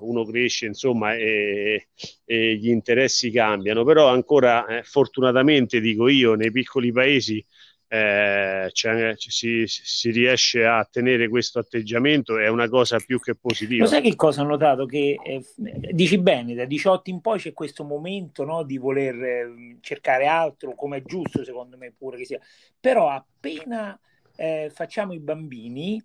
uno 0.00 0.24
cresce 0.24 0.66
insomma 0.66 1.14
e, 1.14 1.86
e, 2.24 2.56
gli 2.56 2.68
interessi 2.68 3.30
cambiano, 3.30 3.84
però 3.84 4.08
ancora 4.08 4.66
eh, 4.66 4.82
fortunatamente 4.82 5.80
dico 5.80 6.08
io 6.08 6.34
nei 6.34 6.50
piccoli 6.50 6.90
paesi 6.90 7.42
eh, 7.88 8.68
cioè, 8.72 9.14
si, 9.16 9.64
si, 9.66 10.10
riesce 10.10 10.64
a 10.64 10.84
tenere 10.90 11.28
questo 11.28 11.60
atteggiamento 11.60 12.38
è 12.38 12.48
una 12.48 12.68
cosa 12.68 12.98
più 12.98 13.20
che 13.20 13.36
positiva. 13.36 13.84
Lo 13.84 13.90
sai 13.90 14.02
che 14.02 14.16
cosa 14.16 14.42
ho 14.42 14.46
notato? 14.46 14.86
Che 14.86 15.16
eh, 15.22 15.44
dici 15.92 16.18
bene, 16.18 16.54
da 16.54 16.64
18 16.64 17.10
in 17.10 17.20
poi 17.20 17.38
c'è 17.38 17.52
questo 17.52 17.84
momento 17.84 18.44
no, 18.44 18.64
di 18.64 18.76
voler 18.76 19.14
eh, 19.22 19.78
cercare 19.80 20.26
altro, 20.26 20.74
come 20.74 20.98
è 20.98 21.02
giusto 21.02 21.44
secondo 21.44 21.76
me 21.76 21.92
pure 21.96 22.16
che 22.16 22.24
sia, 22.24 22.40
però 22.80 23.08
appena 23.08 23.98
eh, 24.34 24.70
facciamo 24.74 25.12
i 25.12 25.20
bambini 25.20 26.02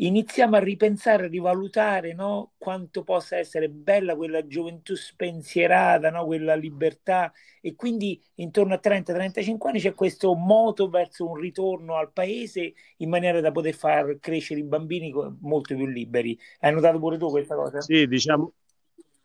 iniziamo 0.00 0.56
a 0.56 0.60
ripensare, 0.60 1.24
a 1.24 1.28
rivalutare 1.28 2.12
no? 2.14 2.52
quanto 2.58 3.02
possa 3.02 3.36
essere 3.36 3.68
bella 3.68 4.14
quella 4.14 4.46
gioventù 4.46 4.94
spensierata, 4.94 6.10
no? 6.10 6.24
quella 6.26 6.54
libertà 6.54 7.32
e 7.60 7.74
quindi 7.74 8.20
intorno 8.36 8.74
a 8.74 8.80
30-35 8.82 9.56
anni 9.66 9.80
c'è 9.80 9.94
questo 9.94 10.34
moto 10.34 10.88
verso 10.88 11.28
un 11.28 11.34
ritorno 11.34 11.96
al 11.96 12.12
paese 12.12 12.74
in 12.98 13.08
maniera 13.08 13.40
da 13.40 13.50
poter 13.50 13.74
far 13.74 14.18
crescere 14.20 14.60
i 14.60 14.64
bambini 14.64 15.12
molto 15.40 15.74
più 15.74 15.86
liberi. 15.86 16.38
Hai 16.60 16.72
notato 16.72 16.98
pure 16.98 17.18
tu 17.18 17.28
questa 17.30 17.56
cosa? 17.56 17.80
Sì, 17.80 18.06
diciamo, 18.06 18.52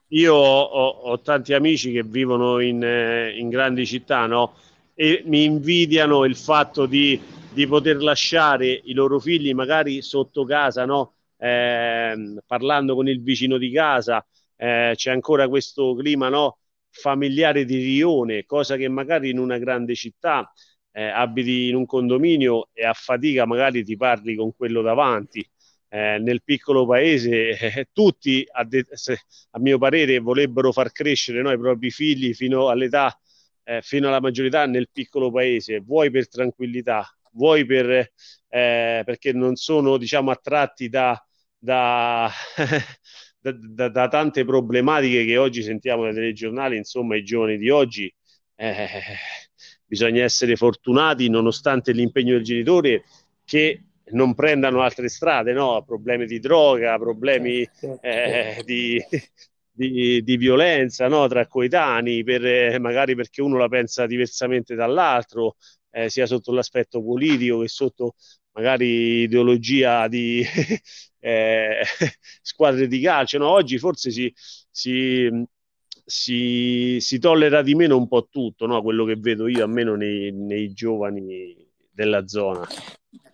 io 0.08 0.34
ho, 0.34 0.88
ho 0.88 1.20
tanti 1.20 1.53
amici 1.53 1.92
che 1.92 2.03
vivono 2.03 2.60
in, 2.60 2.84
eh, 2.84 3.38
in 3.38 3.50
grandi 3.50 3.86
città 3.86 4.25
no? 4.25 4.53
e 4.96 5.22
mi 5.25 5.44
invidiano 5.44 6.25
il 6.25 6.36
fatto 6.36 6.86
di 6.88 7.20
di 7.54 7.68
poter 7.68 8.02
lasciare 8.02 8.82
i 8.84 8.94
loro 8.94 9.20
figli 9.20 9.54
magari 9.54 10.02
sotto 10.02 10.44
casa, 10.44 10.86
no? 10.86 11.14
eh, 11.38 12.42
parlando 12.46 12.96
con 12.96 13.08
il 13.08 13.22
vicino 13.22 13.58
di 13.58 13.72
casa, 13.72 14.26
eh, 14.56 14.94
c'è 14.96 15.12
ancora 15.12 15.48
questo 15.48 15.94
clima 15.96 16.30
no? 16.30 16.58
familiare 16.90 17.66
di 17.66 17.78
rione, 17.78 18.46
cosa 18.46 18.76
che 18.76 18.88
magari 18.88 19.30
in 19.30 19.38
una 19.38 19.58
grande 19.58 19.94
città 19.96 20.52
eh, 20.92 21.04
abiti 21.06 21.70
in 21.70 21.76
un 21.76 21.86
condominio 21.86 22.70
e 22.74 22.86
a 22.86 22.94
fatica 22.94 23.46
magari 23.46 23.84
ti 23.84 23.96
parli 23.98 24.36
con 24.36 24.56
quello 24.56 24.82
davanti. 24.82 25.48
Eh, 25.90 26.18
nel 26.20 26.42
piccolo 26.44 26.88
paese 26.88 27.50
eh, 27.50 27.88
tutti, 27.94 28.44
a, 28.52 28.64
de- 28.64 28.88
se, 28.92 29.20
a, 29.52 29.60
mio 29.60 29.78
parere, 29.78 30.18
vorrebbero 30.20 30.72
far 30.72 30.92
crescere 30.92 31.42
no, 31.44 31.52
i 31.52 31.58
propri 31.58 31.92
figli 31.92 32.34
fino 32.34 32.70
all'età, 32.70 33.16
eh, 33.64 33.82
fino 33.84 34.08
alla 34.08 34.20
maggiorità 34.20 34.66
nel 34.66 34.90
piccolo 34.92 35.30
paese, 35.32 35.82
vuoi 35.82 36.10
per 36.10 36.28
tranquillità, 36.28 37.08
vuoi 37.34 37.66
per, 37.66 37.90
eh, 37.90 39.02
perché 39.06 39.34
non 39.34 39.56
sono 39.56 39.98
diciamo, 39.98 40.32
attratti 40.32 40.90
da, 40.90 41.22
da, 41.58 42.32
da, 43.40 43.90
da, 43.90 44.08
tante 44.08 44.46
problematiche 44.46 45.25
che 45.25 45.38
oggi 45.38 45.63
sentiamo 45.63 46.04
nei 46.04 46.13
telegiornali, 46.13 46.78
insomma 46.78 47.16
i 47.16 47.24
giovani 47.24 47.58
di 47.58 47.70
oggi. 47.70 48.13
Eh, 48.56 48.88
bisogna 49.86 50.24
essere 50.24 50.56
fortunati 50.56 51.30
nonostante 51.30 51.92
l'impegno 51.92 52.34
del 52.34 52.44
genitore 52.44 53.04
che 53.44 53.82
non 54.12 54.34
prendano 54.34 54.82
altre 54.82 55.08
strade, 55.08 55.54
no? 55.54 55.84
problemi 55.86 56.25
di 56.25 56.40
droga, 56.40 56.98
problemi 56.98 57.68
eh, 58.02 58.62
di, 58.66 59.02
di, 59.72 60.24
di, 60.24 60.38
violenza 60.38 61.08
no? 61.08 61.28
tra 61.28 61.48
coetanei, 61.48 62.24
per, 62.24 62.46
eh, 62.46 62.80
magari 62.80 63.16
perché 63.16 63.42
uno 63.42 63.58
la 63.58 63.68
pensa 63.68 64.06
diversamente 64.06 64.75
dall'altro, 64.75 65.56
eh, 65.94 66.10
sia 66.10 66.26
sotto 66.26 66.52
l'aspetto 66.52 67.04
politico 67.04 67.60
che 67.60 67.68
sotto 67.68 68.16
magari 68.54 69.22
ideologia 69.22 70.08
di 70.08 70.44
eh, 71.20 71.84
squadre 72.42 72.88
di 72.88 73.00
calcio. 73.00 73.38
No? 73.38 73.50
Oggi 73.50 73.78
forse 73.78 74.12
si, 74.12 74.34
si, 74.70 75.30
si, 76.04 76.98
si, 77.00 77.20
tollera 77.20 77.62
di 77.62 77.76
meno 77.76 77.96
un 77.96 78.08
po' 78.08 78.28
tutto, 78.30 78.66
no? 78.66 78.82
quello 78.82 79.06
che 79.06 79.16
vedo 79.18 79.48
io, 79.48 79.64
almeno 79.64 79.96
nei, 79.96 80.32
nei 80.32 80.74
giovani 80.74 81.56
della 81.92 82.28
zona 82.28 82.68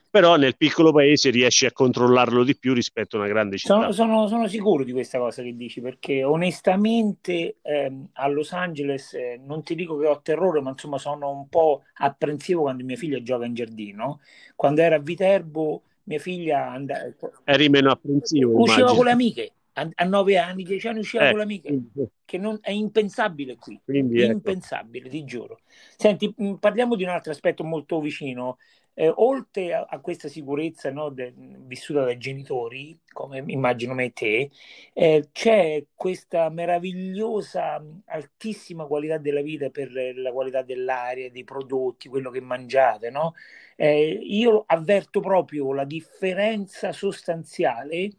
però 0.10 0.36
nel 0.38 0.58
piccolo 0.58 0.92
paese 0.92 1.30
riesci 1.30 1.66
a 1.66 1.72
controllarlo 1.72 2.44
di 2.44 2.58
più 2.58 2.74
rispetto 2.74 3.16
a 3.16 3.20
una 3.20 3.28
grande 3.28 3.58
città. 3.58 3.76
Sono, 3.76 3.92
sono, 3.92 4.28
sono 4.28 4.48
sicuro 4.48 4.84
di 4.84 4.92
questa 4.92 5.20
cosa 5.20 5.44
che 5.44 5.56
dici, 5.56 5.82
perché 5.82 6.24
onestamente 6.24 7.58
ehm, 7.62 8.10
a 8.14 8.28
Los 8.28 8.52
Angeles 8.54 9.14
eh, 9.14 9.40
non 9.46 9.64
ti 9.64 9.76
dico 9.76 9.98
che 9.98 10.08
ho 10.08 10.22
terrore, 10.22 10.62
ma 10.62 10.72
insomma 10.72 10.98
sono 10.98 11.30
un 11.30 11.48
po' 11.48 11.84
apprensivo 11.96 12.62
quando 12.62 12.84
mia 12.84 12.96
figlia 12.96 13.22
gioca 13.22 13.46
in 13.46 13.54
giardino. 13.54 14.22
Quando 14.56 14.82
era 14.82 14.96
a 14.96 15.00
Viterbo, 15.00 15.84
mia 16.04 16.20
figlia 16.20 16.72
andava... 16.72 17.04
Eri 17.44 17.70
meno 17.70 17.92
apprensivo. 17.92 18.60
Usciva 18.60 18.80
immagino. 18.80 18.96
con 18.96 19.06
le 19.06 19.12
amiche, 19.12 19.52
a, 19.94 20.04
nove 20.06 20.38
anni, 20.38 20.64
dieci 20.64 20.88
anni 20.88 21.00
usciva 21.00 21.30
eh, 21.30 21.34
con 21.34 21.46
quindi... 21.46 21.92
che 22.26 22.38
non, 22.38 22.58
è 22.62 22.72
impensabile 22.72 23.56
qui, 23.56 23.80
quindi, 23.84 24.22
ecco. 24.22 24.32
impensabile, 24.32 25.06
ecco. 25.06 25.16
ti 25.16 25.24
giuro. 25.26 25.60
Senti, 25.96 26.34
parliamo 26.60 26.96
di 26.96 27.04
un 27.04 27.10
altro 27.10 27.32
aspetto 27.32 27.64
molto 27.64 28.00
vicino 28.00 28.58
eh, 29.00 29.10
oltre 29.16 29.74
a, 29.74 29.86
a, 29.90 30.00
questa 30.00 30.28
sicurezza 30.28 30.92
no, 30.92 31.08
de, 31.08 31.34
vissuta 31.36 32.04
dai 32.04 32.18
genitori, 32.18 33.00
come 33.14 33.42
immagino 33.48 33.94
me 33.94 34.06
e 34.06 34.12
te, 34.12 34.52
eh, 34.92 35.30
c'è 35.32 35.86
questa 35.96 36.50
meravigliosa, 36.50 37.82
altissima 38.08 38.86
qualità 38.86 39.18
della 39.18 39.42
vita 39.42 39.70
per 39.70 39.90
la 39.94 40.34
qualità 40.34 40.64
dell'aria, 40.64 41.32
dei 41.32 41.46
prodotti, 41.46 42.10
quello 42.10 42.30
che 42.30 42.42
mangiate. 42.42 43.10
No? 43.10 43.36
Eh, 43.78 44.20
io 44.22 44.66
avverto 44.68 45.22
proprio 45.22 45.72
la 45.72 45.86
differenza 45.86 46.92
sostanziale 46.92 48.12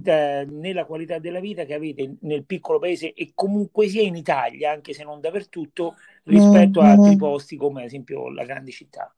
da, 0.00 0.44
nella 0.44 0.84
qualità 0.84 1.18
della 1.18 1.40
vita 1.40 1.64
che 1.64 1.74
avete 1.74 2.16
nel 2.20 2.44
piccolo 2.44 2.78
paese 2.78 3.12
e 3.12 3.32
comunque 3.34 3.88
sia 3.88 4.02
in 4.02 4.16
Italia, 4.16 4.72
anche 4.72 4.92
se 4.92 5.04
non 5.04 5.20
dappertutto, 5.20 5.96
rispetto 6.24 6.80
a 6.80 6.90
altri 6.90 7.16
posti 7.16 7.56
come 7.56 7.80
ad 7.80 7.86
esempio 7.86 8.30
la 8.30 8.44
grande 8.44 8.70
città. 8.70 9.14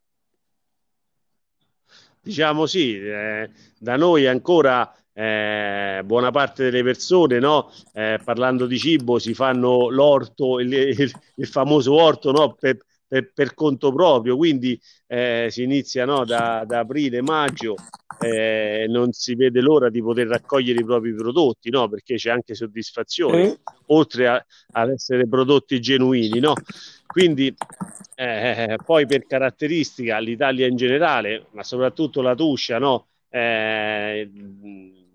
Diciamo 2.21 2.65
sì, 2.65 2.97
eh, 2.97 3.49
da 3.77 3.97
noi 3.97 4.27
ancora 4.27 4.95
eh, 5.11 6.01
buona 6.05 6.31
parte 6.31 6.63
delle 6.63 6.83
persone, 6.83 7.39
no? 7.39 7.69
eh, 7.93 8.19
parlando 8.23 8.65
di 8.65 8.77
cibo, 8.77 9.19
si 9.19 9.33
fanno 9.33 9.89
l'orto, 9.89 10.59
il, 10.59 10.71
il, 10.73 11.11
il 11.35 11.47
famoso 11.47 11.93
orto 11.93 12.31
no? 12.31 12.53
per, 12.53 12.77
per, 13.13 13.31
per 13.31 13.53
conto 13.53 13.93
proprio, 13.93 14.35
quindi 14.35 14.79
eh, 15.05 15.47
si 15.51 15.61
inizia 15.61 16.03
no, 16.03 16.25
da, 16.25 16.63
da, 16.65 16.79
aprile, 16.79 17.21
maggio, 17.21 17.75
eh, 18.19 18.87
non 18.89 19.11
si 19.11 19.35
vede 19.35 19.61
l'ora 19.61 19.91
di 19.91 20.01
poter 20.01 20.25
raccogliere 20.25 20.79
i 20.79 20.83
propri 20.83 21.13
prodotti, 21.13 21.69
no? 21.69 21.87
perché 21.87 22.15
c'è 22.15 22.31
anche 22.31 22.55
soddisfazione, 22.55 23.49
mm. 23.49 23.51
oltre 23.87 24.27
a, 24.27 24.45
ad 24.71 24.89
essere 24.89 25.27
prodotti 25.27 25.79
genuini. 25.79 26.39
No? 26.39 26.55
Quindi 27.05 27.53
eh, 28.15 28.77
poi 28.83 29.05
per 29.05 29.27
caratteristica 29.27 30.17
l'Italia 30.17 30.65
in 30.65 30.75
generale, 30.75 31.45
ma 31.51 31.61
soprattutto 31.61 32.21
la 32.23 32.33
Tuscia, 32.33 32.79
no? 32.79 33.09
Eh, 33.29 34.27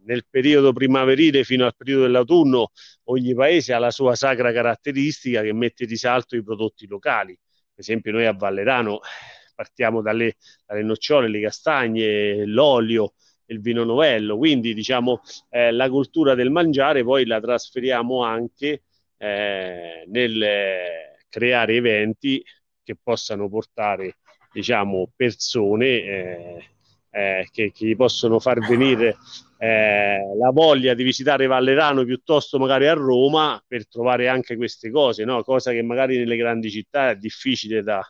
nel 0.04 0.24
periodo 0.30 0.72
primaverile 0.72 1.44
fino 1.44 1.66
al 1.66 1.76
periodo 1.76 2.02
dell'autunno 2.02 2.70
ogni 3.04 3.34
paese 3.34 3.74
ha 3.74 3.78
la 3.78 3.90
sua 3.90 4.14
sacra 4.14 4.52
caratteristica 4.52 5.42
che 5.42 5.52
mette 5.52 5.82
in 5.82 5.90
risalto 5.90 6.34
i 6.34 6.42
prodotti 6.42 6.86
locali. 6.86 7.38
Esempio 7.78 8.12
noi 8.12 8.26
a 8.26 8.32
Vallerano 8.32 9.00
partiamo 9.54 10.02
dalle, 10.02 10.36
dalle 10.66 10.82
nocciole, 10.82 11.28
le 11.28 11.40
castagne, 11.40 12.44
l'olio, 12.44 13.14
il 13.46 13.60
vino 13.60 13.84
novello, 13.84 14.36
quindi 14.36 14.74
diciamo 14.74 15.20
eh, 15.50 15.70
la 15.72 15.88
cultura 15.88 16.34
del 16.34 16.50
mangiare 16.50 17.02
poi 17.02 17.24
la 17.24 17.40
trasferiamo 17.40 18.22
anche 18.22 18.82
eh, 19.16 20.04
nel 20.06 20.46
creare 21.28 21.74
eventi 21.74 22.44
che 22.82 22.96
possano 23.02 23.48
portare 23.48 24.18
diciamo 24.52 25.12
persone 25.14 25.86
eh, 25.86 26.70
eh, 27.10 27.48
che, 27.50 27.72
gli 27.74 27.96
possono 27.96 28.38
far 28.38 28.60
venire 28.60 29.16
eh, 29.58 30.18
la 30.38 30.50
voglia 30.50 30.94
di 30.94 31.02
visitare 31.02 31.46
Vallerano 31.46 32.04
piuttosto 32.04 32.58
magari 32.58 32.86
a 32.86 32.94
Roma 32.94 33.62
per 33.66 33.88
trovare 33.88 34.28
anche 34.28 34.56
queste 34.56 34.90
cose, 34.90 35.24
no? 35.24 35.42
cosa 35.42 35.72
che 35.72 35.82
magari 35.82 36.16
nelle 36.16 36.36
grandi 36.36 36.70
città 36.70 37.10
è 37.10 37.16
difficile 37.16 37.82
da, 37.82 38.06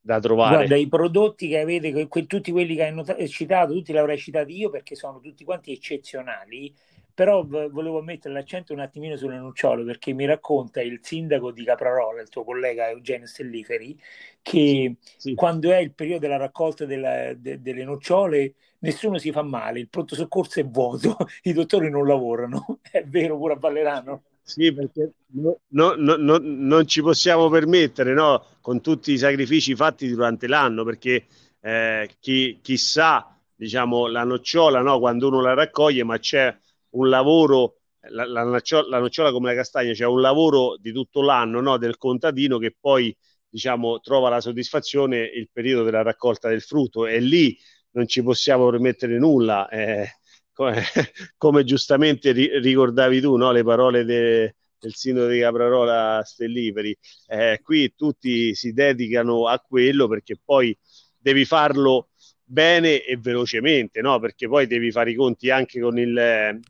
da 0.00 0.18
trovare. 0.18 0.56
Guarda, 0.56 0.76
i 0.76 0.88
prodotti 0.88 1.48
che 1.48 1.60
avete, 1.60 1.92
que- 1.92 2.08
que- 2.08 2.26
tutti 2.26 2.50
quelli 2.50 2.74
che 2.74 2.84
hai 2.84 3.28
citato, 3.28 3.72
tutti 3.72 3.92
li 3.92 3.98
avrei 3.98 4.18
citati 4.18 4.56
io 4.56 4.70
perché 4.70 4.94
sono 4.94 5.20
tutti 5.20 5.44
quanti 5.44 5.72
eccezionali 5.72 6.74
però 7.18 7.44
volevo 7.44 8.00
mettere 8.00 8.32
l'accento 8.32 8.72
un 8.72 8.78
attimino 8.78 9.16
sulle 9.16 9.38
nocciole 9.38 9.82
perché 9.82 10.12
mi 10.12 10.24
racconta 10.24 10.80
il 10.80 11.00
sindaco 11.02 11.50
di 11.50 11.64
Caprarola, 11.64 12.22
il 12.22 12.28
tuo 12.28 12.44
collega 12.44 12.90
Eugenio 12.90 13.26
Stelliferi, 13.26 13.98
che 14.40 14.94
sì. 15.16 15.34
quando 15.34 15.72
è 15.72 15.78
il 15.78 15.92
periodo 15.92 16.20
della 16.20 16.36
raccolta 16.36 16.84
della, 16.84 17.34
de, 17.34 17.60
delle 17.60 17.82
nocciole 17.82 18.54
nessuno 18.78 19.18
si 19.18 19.32
fa 19.32 19.42
male, 19.42 19.80
il 19.80 19.88
pronto 19.88 20.14
soccorso 20.14 20.60
è 20.60 20.64
vuoto, 20.64 21.16
i 21.42 21.52
dottori 21.52 21.90
non 21.90 22.06
lavorano, 22.06 22.78
è 22.88 23.02
vero 23.02 23.36
pure 23.36 23.54
a 23.54 23.56
Vallerano? 23.56 24.22
Sì, 24.40 24.72
perché 24.72 25.10
no, 25.32 25.58
no, 25.70 25.94
no, 25.96 26.38
non 26.40 26.86
ci 26.86 27.02
possiamo 27.02 27.48
permettere, 27.48 28.14
no, 28.14 28.44
con 28.60 28.80
tutti 28.80 29.10
i 29.10 29.18
sacrifici 29.18 29.74
fatti 29.74 30.08
durante 30.08 30.46
l'anno, 30.46 30.84
perché 30.84 31.24
eh, 31.62 32.08
chi, 32.20 32.60
chissà, 32.62 33.36
diciamo, 33.56 34.06
la 34.06 34.22
nocciola, 34.22 34.82
no, 34.82 35.00
quando 35.00 35.26
uno 35.26 35.40
la 35.40 35.54
raccoglie, 35.54 36.04
ma 36.04 36.16
c'è 36.20 36.56
un 36.98 37.08
lavoro, 37.08 37.76
la, 38.10 38.26
la, 38.26 38.44
nocciola, 38.44 38.88
la, 38.88 38.98
nocciola, 38.98 39.32
come 39.32 39.50
la 39.50 39.56
castagna, 39.56 39.92
c'è 39.92 40.04
un 40.04 40.20
lavoro 40.20 40.76
di 40.76 40.92
tutto 40.92 41.22
l'anno 41.22 41.60
no, 41.60 41.78
del 41.78 41.96
contadino 41.96 42.58
che 42.58 42.74
poi 42.78 43.16
diciamo, 43.48 44.00
trova 44.00 44.28
la 44.28 44.40
soddisfazione 44.40 45.20
il 45.20 45.48
periodo 45.52 45.84
della 45.84 46.02
raccolta 46.02 46.48
del 46.48 46.62
frutto 46.62 47.06
e 47.06 47.20
lì 47.20 47.56
non 47.92 48.06
ci 48.06 48.22
possiamo 48.22 48.68
permettere 48.70 49.18
nulla. 49.18 49.68
Eh, 49.68 50.06
come, 50.52 50.82
come, 51.36 51.64
giustamente 51.64 52.32
ri, 52.32 52.58
ricordavi 52.58 53.20
tu, 53.20 53.36
no, 53.36 53.52
le 53.52 53.62
parole 53.62 54.04
de, 54.04 54.56
del 54.78 54.94
sindaco 54.94 55.28
di 55.28 55.40
Caprarola 55.40 56.22
Stelliveri, 56.24 56.96
eh, 57.28 57.60
qui 57.62 57.94
tutti 57.94 58.54
si 58.54 58.72
dedicano 58.72 59.46
a 59.46 59.58
quello 59.60 60.08
perché 60.08 60.38
poi 60.44 60.76
devi 61.16 61.44
farlo 61.44 62.10
bene 62.44 63.04
e 63.04 63.16
velocemente, 63.18 64.00
no? 64.00 64.18
perché 64.18 64.48
poi 64.48 64.66
devi 64.66 64.90
fare 64.90 65.10
i 65.10 65.14
conti 65.14 65.50
anche 65.50 65.80
con 65.80 65.98
il, 65.98 66.60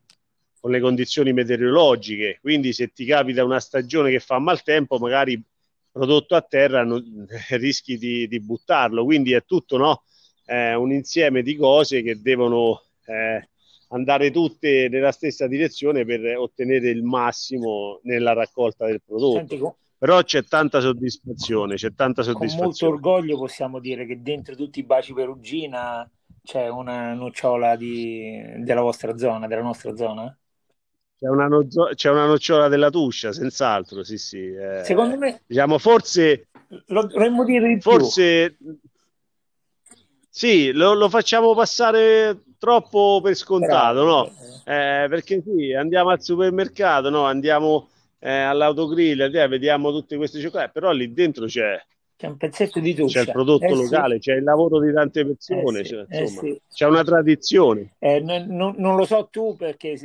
con 0.61 0.71
le 0.71 0.81
condizioni 0.81 1.33
meteorologiche, 1.33 2.38
quindi 2.40 2.73
se 2.73 2.88
ti 2.92 3.05
capita 3.05 3.44
una 3.44 3.61
stagione 3.61 4.11
che 4.11 4.21
fa 4.21 4.38
maltempo, 4.38 4.99
magari 4.99 5.40
prodotto 5.90 6.35
a 6.35 6.42
terra 6.42 6.85
non, 6.85 7.27
rischi 7.51 7.99
di, 7.99 8.27
di, 8.29 8.40
buttarlo, 8.40 9.05
quindi 9.05 9.33
è 9.33 9.44
tutto 9.44 9.77
no? 9.77 10.03
eh, 10.47 10.75
un 10.75 10.92
insieme 10.92 11.42
di 11.42 11.57
cose 11.57 12.03
che 12.03 12.21
devono 12.21 12.83
eh, 13.07 13.49
andare 13.88 14.31
tutte 14.31 14.88
nella 14.88 15.12
stessa 15.12 15.47
direzione 15.47 16.05
per 16.05 16.37
ottenere 16.37 16.90
il 16.90 17.03
massimo 17.03 18.01
nella 18.03 18.33
raccolta 18.33 18.87
del 18.87 19.03
prodotto. 19.05 19.47
Senti, 19.47 19.61
però 19.99 20.23
c'è 20.23 20.44
tanta 20.44 20.81
soddisfazione, 20.81 21.75
c'è 21.75 21.92
tanta 21.92 22.23
soddisfazione. 22.23 22.57
Con 22.57 22.66
molto 22.66 22.87
orgoglio 22.87 23.37
possiamo 23.37 23.81
dire 23.81 24.07
che 24.07 24.23
dentro 24.23 24.55
tutti 24.55 24.79
i 24.79 24.85
baci 24.85 25.12
perugina 25.12 26.09
c'è 26.42 26.68
una 26.68 27.14
nocciola 27.14 27.75
di, 27.75 28.40
della 28.59 28.81
vostra 28.81 29.16
zona, 29.18 29.49
della 29.49 29.62
nostra 29.62 29.97
zona? 29.97 30.35
C'è 31.18 31.26
una, 31.26 31.48
no- 31.48 31.66
c'è 31.66 32.11
una, 32.11 32.26
nocciola 32.26 32.68
della 32.68 32.90
Tuscia, 32.90 33.33
senz'altro, 33.33 34.04
sì, 34.04 34.18
sì. 34.18 34.54
Eh, 34.54 34.85
Secondo 34.85 35.16
me... 35.16 35.40
Diciamo, 35.46 35.78
forse... 35.78 36.46
Lo 36.87 37.07
dovremmo 37.07 37.44
dire 37.44 37.66
di 37.66 37.81
forse, 37.81 38.54
più. 38.57 38.78
Sì, 40.28 40.70
lo, 40.70 40.94
lo, 40.94 41.09
facciamo 41.09 41.54
passare 41.54 42.42
troppo 42.59 43.20
per 43.20 43.35
scontato, 43.35 44.04
Bravo. 44.04 44.07
no? 44.07 44.26
Eh, 44.64 45.07
perché 45.09 45.42
sì, 45.44 45.72
andiamo 45.72 46.11
al 46.11 46.22
supermercato, 46.22 47.11
no? 47.11 47.24
Andiamo 47.24 47.88
eh, 48.20 48.31
all'autogrill, 48.31 49.35
eh, 49.35 49.48
vediamo 49.48 49.90
tutte 49.90 50.16
queste 50.16 50.38
cioccolate, 50.38 50.70
però 50.70 50.92
lì 50.92 51.12
dentro 51.12 51.46
c'è 51.46 51.83
c'è 52.18 52.26
un 52.26 52.37
pezzetto 52.37 52.81
di 52.81 52.94
Tuscia. 52.94 53.20
C'è 53.20 53.26
il 53.26 53.33
prodotto 53.33 53.64
eh, 53.64 53.74
locale, 53.74 54.14
sì. 54.14 54.20
c'è 54.22 54.35
il 54.35 54.42
lavoro 54.42 54.81
di 54.81 54.92
tante 54.92 55.24
persone, 55.24 55.78
eh, 55.78 55.85
sì. 55.85 55.90
cioè, 55.90 56.07
insomma, 56.20 56.40
sì. 56.40 56.61
c'è 56.68 56.87
una 56.87 57.04
tradizione. 57.04 57.92
Eh, 58.00 58.18
non, 58.18 58.46
non, 58.48 58.74
non, 58.76 58.96
lo 58.96 59.04
so 59.04 59.28
tu 59.31 59.54
perché 59.57 59.96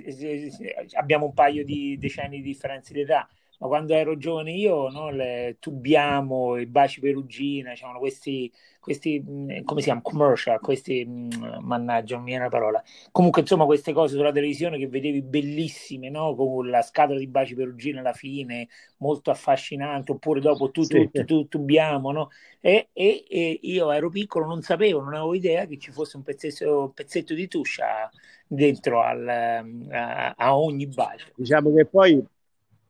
abbiamo 0.92 1.26
un 1.26 1.34
paio 1.34 1.66
di 1.66 1.98
decenni 1.98 2.38
di 2.38 2.44
differenza 2.44 2.94
di 2.94 3.02
età, 3.02 3.28
ma 3.64 3.70
quando 3.70 3.94
ero 3.94 4.18
giovane 4.18 4.52
io, 4.52 4.90
no, 4.90 5.10
le 5.10 5.56
Tubiamo, 5.58 6.58
i 6.58 6.66
Baci 6.66 7.00
Perugina, 7.00 7.72
c'erano 7.72 7.98
questi, 7.98 8.52
questi, 8.78 9.24
mm, 9.26 9.64
come 9.64 9.80
si 9.80 9.86
chiama, 9.86 10.02
commercial, 10.02 10.60
questi, 10.60 11.06
mm, 11.08 11.30
mannaggia, 11.62 12.16
non 12.16 12.26
mi 12.26 12.32
viene 12.32 12.44
la 12.44 12.50
parola. 12.50 12.84
Comunque, 13.12 13.40
insomma, 13.40 13.64
queste 13.64 13.94
cose 13.94 14.18
sulla 14.18 14.34
televisione 14.34 14.78
che 14.78 14.90
vedevi 14.90 15.22
bellissime, 15.22 16.10
no? 16.10 16.36
Con 16.36 16.70
la 16.70 16.82
scatola 16.82 17.18
di 17.18 17.28
Baci 17.28 17.56
Perugina 17.56 18.02
alla 18.02 18.12
fine, 18.12 18.68
molto 18.98 19.32
affascinante, 19.32 20.12
oppure 20.12 20.42
dopo 20.42 20.70
tu, 20.70 20.84
sì. 20.84 21.10
tu, 21.10 21.24
tu, 21.24 21.48
Tubiamo, 21.48 22.12
no? 22.12 22.32
E, 22.60 22.90
e, 22.92 23.24
e, 23.30 23.60
io 23.62 23.92
ero 23.92 24.10
piccolo, 24.10 24.46
non 24.46 24.62
sapevo, 24.62 25.00
non 25.00 25.14
avevo 25.14 25.36
idea 25.36 25.66
che 25.68 25.78
ci 25.78 25.92
fosse 25.92 26.18
un 26.18 26.24
pezzetto, 26.24 26.92
pezzetto 26.94 27.34
di 27.34 27.48
tuscia 27.48 28.12
dentro 28.46 29.02
al, 29.02 29.26
a, 29.26 30.34
a 30.36 30.58
ogni 30.58 30.86
bacio. 30.88 31.28
Diciamo 31.36 31.74
che 31.74 31.86
poi 31.86 32.22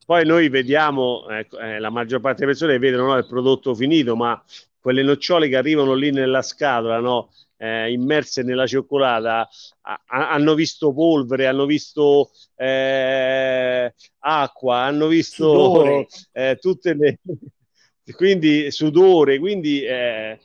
poi 0.06 0.26
noi 0.26 0.50
vediamo, 0.50 1.28
ecco, 1.30 1.60
eh, 1.60 1.80
la 1.80 1.90
maggior 1.90 2.20
parte 2.20 2.42
delle 2.42 2.52
persone 2.52 2.78
vedono 2.78 3.08
no, 3.08 3.18
il 3.18 3.28
prodotto 3.28 3.74
finito, 3.74 4.16
ma 4.16 4.42
quelle 4.80 5.04
nocciole 5.04 5.48
che 5.48 5.56
arrivano 5.56 5.94
lì 5.94 6.12
nella 6.12 6.42
scatola, 6.42 7.00
no, 7.00 7.32
eh, 7.58 7.92
immerse 7.92 8.44
nella 8.44 8.68
cioccolata, 8.68 9.48
a, 9.82 10.02
hanno 10.06 10.54
visto 10.56 10.94
polvere, 10.94 11.48
hanno 11.48 11.66
visto 11.66 12.32
eh, 12.56 13.94
acqua, 14.20 14.78
hanno 14.80 15.08
visto 15.08 16.06
eh, 16.32 16.58
tutte 16.60 16.94
le... 16.94 17.20
quindi 18.16 18.70
sudore, 18.72 19.40
quindi 19.40 19.82
eh, 19.84 20.40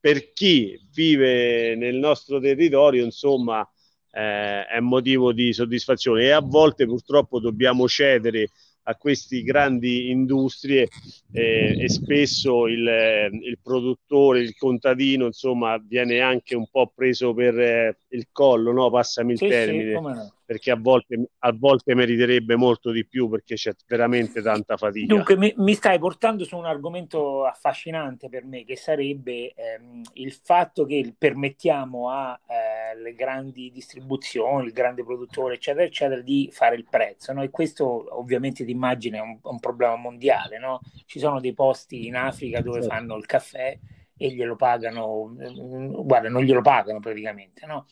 per 0.00 0.32
chi 0.32 0.80
vive 0.94 1.76
nel 1.76 1.96
nostro 1.96 2.40
territorio, 2.40 3.04
insomma, 3.04 3.68
eh, 4.10 4.64
è 4.64 4.80
motivo 4.80 5.32
di 5.32 5.52
soddisfazione. 5.52 6.24
E 6.24 6.30
a 6.30 6.40
volte 6.40 6.86
purtroppo 6.86 7.40
dobbiamo 7.40 7.86
cedere 7.86 8.48
a 8.88 8.94
queste 8.96 9.42
grandi 9.42 10.10
industrie 10.10 10.88
eh, 11.32 11.76
e 11.78 11.88
spesso 11.90 12.66
il, 12.66 13.28
il, 13.42 13.58
produttore, 13.62 14.40
il 14.40 14.56
contadino, 14.56 15.26
insomma, 15.26 15.78
viene 15.78 16.20
anche 16.20 16.56
un 16.56 16.66
po' 16.70 16.90
preso 16.94 17.34
per 17.34 17.58
eh, 17.60 17.98
il 18.08 18.28
collo, 18.32 18.72
no? 18.72 18.90
passami 18.90 19.32
il 19.32 19.38
sì, 19.38 19.48
termine. 19.48 19.94
Sì, 19.94 20.00
no 20.00 20.32
perché 20.48 20.70
a 20.70 20.76
volte, 20.80 21.28
a 21.40 21.52
volte, 21.52 21.94
meriterebbe 21.94 22.56
molto 22.56 22.90
di 22.90 23.06
più 23.06 23.28
perché 23.28 23.54
c'è 23.54 23.74
veramente 23.86 24.40
tanta 24.40 24.78
fatica. 24.78 25.14
Dunque, 25.14 25.36
mi, 25.36 25.52
mi 25.58 25.74
stai 25.74 25.98
portando 25.98 26.44
su 26.44 26.56
un 26.56 26.64
argomento 26.64 27.44
affascinante 27.44 28.30
per 28.30 28.46
me, 28.46 28.64
che 28.64 28.74
sarebbe 28.74 29.52
ehm, 29.52 30.00
il 30.14 30.32
fatto 30.32 30.86
che 30.86 31.14
permettiamo 31.18 32.10
alle 32.10 33.10
eh, 33.10 33.14
grandi 33.14 33.70
distribuzioni, 33.70 34.64
il 34.64 34.72
grande 34.72 35.04
produttore, 35.04 35.56
eccetera, 35.56 35.84
eccetera, 35.84 36.22
di 36.22 36.48
fare 36.50 36.76
il 36.76 36.86
prezzo. 36.88 37.34
No? 37.34 37.42
E 37.42 37.50
questo 37.50 38.18
ovviamente 38.18 38.64
ti 38.64 38.70
immagini 38.70 39.18
è 39.18 39.20
un, 39.20 39.38
un 39.42 39.60
problema 39.60 39.96
mondiale. 39.96 40.58
No? 40.58 40.80
Ci 41.04 41.18
sono 41.18 41.40
dei 41.40 41.52
posti 41.52 42.06
in 42.06 42.16
Africa 42.16 42.62
dove 42.62 42.80
certo. 42.80 42.94
fanno 42.94 43.16
il 43.16 43.26
caffè 43.26 43.78
e 44.16 44.32
glielo 44.32 44.56
pagano, 44.56 45.26
mm, 45.26 45.92
guarda, 46.04 46.30
non 46.30 46.42
glielo 46.42 46.62
pagano 46.62 47.00
praticamente, 47.00 47.66
no? 47.66 47.84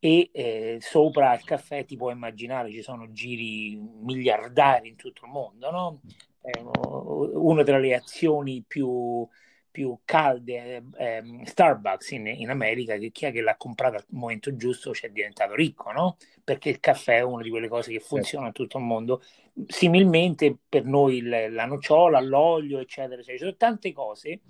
E 0.00 0.30
eh, 0.32 0.78
sopra 0.80 1.34
il 1.34 1.44
caffè 1.44 1.84
ti 1.84 1.96
puoi 1.96 2.12
immaginare 2.12 2.70
ci 2.70 2.82
sono 2.82 3.10
giri 3.10 3.76
miliardari 3.76 4.88
in 4.88 4.96
tutto 4.96 5.24
il 5.24 5.32
mondo, 5.32 5.70
no? 5.70 6.00
È 6.40 6.52
una 6.60 7.62
delle 7.62 7.94
azioni 7.94 8.64
più, 8.66 9.26
più 9.70 9.98
calde, 10.04 10.84
eh, 10.96 11.22
Starbucks 11.44 12.12
in, 12.12 12.26
in, 12.28 12.48
America, 12.48 12.96
che 12.96 13.10
chi 13.10 13.26
è 13.26 13.32
che 13.32 13.42
l'ha 13.42 13.56
comprata 13.56 13.96
al 13.96 14.04
momento 14.10 14.56
giusto 14.56 14.94
ci 14.94 15.06
è 15.06 15.10
diventato 15.10 15.54
ricco, 15.54 15.90
no? 15.90 16.16
Perché 16.44 16.70
il 16.70 16.80
caffè 16.80 17.16
è 17.16 17.22
una 17.22 17.42
di 17.42 17.50
quelle 17.50 17.68
cose 17.68 17.90
che 17.92 18.00
funziona 18.00 18.46
in 18.46 18.52
tutto 18.52 18.78
il 18.78 18.84
mondo. 18.84 19.22
Similmente 19.66 20.56
per 20.68 20.84
noi 20.84 21.16
il, 21.16 21.52
la 21.52 21.66
nocciola, 21.66 22.20
l'olio, 22.20 22.78
eccetera, 22.78 23.20
eccetera. 23.20 23.36
Ci 23.36 23.44
sono 23.44 23.56
tante 23.56 23.92
cose 23.92 24.40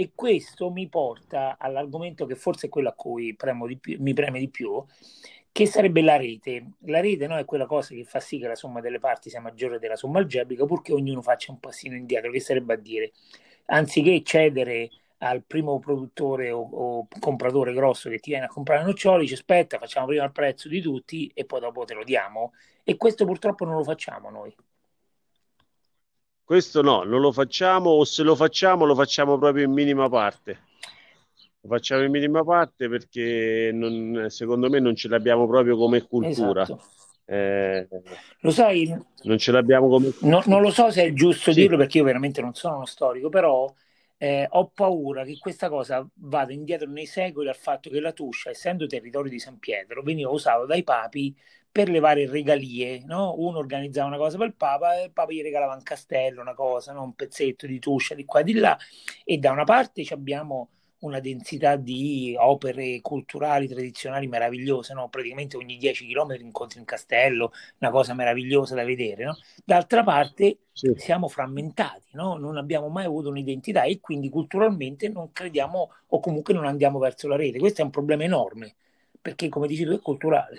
e 0.00 0.12
questo 0.14 0.70
mi 0.70 0.88
porta 0.88 1.56
all'argomento 1.58 2.24
che 2.24 2.34
forse 2.34 2.68
è 2.68 2.70
quello 2.70 2.88
a 2.88 2.94
cui 2.94 3.36
più, 3.78 3.96
mi 4.00 4.14
preme 4.14 4.38
di 4.38 4.48
più, 4.48 4.82
che 5.52 5.66
sarebbe 5.66 6.00
la 6.00 6.16
rete. 6.16 6.72
La 6.86 7.00
rete 7.00 7.26
no, 7.26 7.36
è 7.36 7.44
quella 7.44 7.66
cosa 7.66 7.94
che 7.94 8.04
fa 8.04 8.18
sì 8.18 8.38
che 8.38 8.46
la 8.46 8.54
somma 8.54 8.80
delle 8.80 8.98
parti 8.98 9.28
sia 9.28 9.42
maggiore 9.42 9.78
della 9.78 9.96
somma 9.96 10.18
algebrica, 10.18 10.64
purché 10.64 10.94
ognuno 10.94 11.20
faccia 11.20 11.52
un 11.52 11.60
passino 11.60 11.96
indietro, 11.96 12.30
che 12.30 12.40
sarebbe 12.40 12.72
a 12.74 12.76
dire, 12.78 13.12
anziché 13.66 14.22
cedere 14.22 14.88
al 15.18 15.42
primo 15.44 15.78
produttore 15.78 16.50
o, 16.50 16.60
o, 16.62 17.08
compratore 17.18 17.74
grosso 17.74 18.08
che 18.08 18.20
ti 18.20 18.30
viene 18.30 18.46
a 18.46 18.48
comprare 18.48 18.82
noccioli, 18.84 19.26
ci 19.28 19.34
aspetta, 19.34 19.78
facciamo 19.78 20.06
prima 20.06 20.24
il 20.24 20.32
prezzo 20.32 20.68
di 20.68 20.80
tutti 20.80 21.30
e 21.34 21.44
poi 21.44 21.60
dopo 21.60 21.84
te 21.84 21.92
lo 21.92 22.04
diamo. 22.04 22.52
E 22.84 22.96
questo 22.96 23.26
purtroppo 23.26 23.66
non 23.66 23.76
lo 23.76 23.84
facciamo 23.84 24.30
noi. 24.30 24.54
Questo 26.50 26.82
no, 26.82 27.04
non 27.04 27.20
lo 27.20 27.30
facciamo 27.30 27.90
o 27.90 28.04
se 28.04 28.24
lo 28.24 28.34
facciamo 28.34 28.84
lo 28.84 28.96
facciamo 28.96 29.38
proprio 29.38 29.66
in 29.66 29.70
minima 29.70 30.08
parte. 30.08 30.58
Lo 31.60 31.68
facciamo 31.68 32.02
in 32.02 32.10
minima 32.10 32.42
parte 32.42 32.88
perché 32.88 33.70
non, 33.72 34.26
secondo 34.30 34.68
me 34.68 34.80
non 34.80 34.96
ce 34.96 35.06
l'abbiamo 35.06 35.46
proprio 35.46 35.76
come 35.76 36.02
cultura. 36.02 36.62
Esatto. 36.62 36.82
Eh, 37.26 37.86
lo 38.40 38.50
sai? 38.50 38.92
Non 39.22 39.38
ce 39.38 39.52
l'abbiamo 39.52 39.88
come 39.88 40.12
no, 40.22 40.42
Non 40.46 40.60
lo 40.60 40.72
so 40.72 40.90
se 40.90 41.04
è 41.04 41.12
giusto 41.12 41.52
sì. 41.52 41.60
dirlo 41.60 41.76
perché 41.76 41.98
io 41.98 42.04
veramente 42.04 42.40
non 42.40 42.52
sono 42.52 42.78
uno 42.78 42.86
storico, 42.86 43.28
però 43.28 43.72
eh, 44.18 44.48
ho 44.50 44.72
paura 44.74 45.22
che 45.22 45.38
questa 45.38 45.68
cosa 45.68 46.04
vada 46.14 46.52
indietro 46.52 46.90
nei 46.90 47.06
secoli 47.06 47.46
al 47.46 47.54
fatto 47.54 47.90
che 47.90 48.00
la 48.00 48.10
Tuscia, 48.10 48.50
essendo 48.50 48.88
territorio 48.88 49.30
di 49.30 49.38
San 49.38 49.60
Pietro, 49.60 50.02
veniva 50.02 50.30
usato 50.30 50.66
dai 50.66 50.82
papi 50.82 51.32
per 51.72 51.88
le 51.88 52.00
varie 52.00 52.26
regalie, 52.28 53.02
no? 53.04 53.34
Uno 53.38 53.58
organizzava 53.58 54.08
una 54.08 54.16
cosa 54.16 54.36
per 54.36 54.48
il 54.48 54.54
Papa 54.54 54.98
e 54.98 55.04
il 55.04 55.12
Papa 55.12 55.32
gli 55.32 55.42
regalava 55.42 55.74
un 55.74 55.82
castello, 55.82 56.40
una 56.40 56.54
cosa, 56.54 56.92
no? 56.92 57.02
un 57.02 57.14
pezzetto 57.14 57.66
di 57.66 57.78
Tuscia 57.78 58.14
di 58.14 58.24
qua 58.24 58.40
e 58.40 58.44
di 58.44 58.54
là 58.54 58.76
e 59.24 59.38
da 59.38 59.52
una 59.52 59.64
parte 59.64 60.04
abbiamo 60.10 60.70
una 61.00 61.20
densità 61.20 61.76
di 61.76 62.34
opere 62.38 63.00
culturali 63.00 63.68
tradizionali 63.68 64.26
meravigliose, 64.26 64.92
no? 64.94 65.08
praticamente 65.08 65.56
ogni 65.56 65.76
10 65.76 66.06
km 66.06 66.36
incontri 66.40 66.78
un 66.78 66.84
castello, 66.84 67.52
una 67.78 67.90
cosa 67.90 68.14
meravigliosa 68.14 68.74
da 68.74 68.84
vedere. 68.84 69.24
No? 69.24 69.36
D'altra 69.64 70.02
parte 70.02 70.58
sì. 70.72 70.92
siamo 70.96 71.28
frammentati, 71.28 72.08
no? 72.12 72.36
non 72.36 72.56
abbiamo 72.56 72.88
mai 72.88 73.04
avuto 73.06 73.28
un'identità 73.28 73.84
e 73.84 74.00
quindi 74.00 74.28
culturalmente 74.28 75.08
non 75.08 75.32
crediamo 75.32 75.90
o 76.08 76.20
comunque 76.20 76.52
non 76.52 76.66
andiamo 76.66 76.98
verso 76.98 77.28
la 77.28 77.36
rete. 77.36 77.58
Questo 77.58 77.80
è 77.80 77.84
un 77.84 77.90
problema 77.90 78.24
enorme 78.24 78.74
perché 79.20 79.48
come 79.48 79.66
dici 79.66 79.84
tu 79.84 79.92
è 79.92 80.00
culturale. 80.00 80.58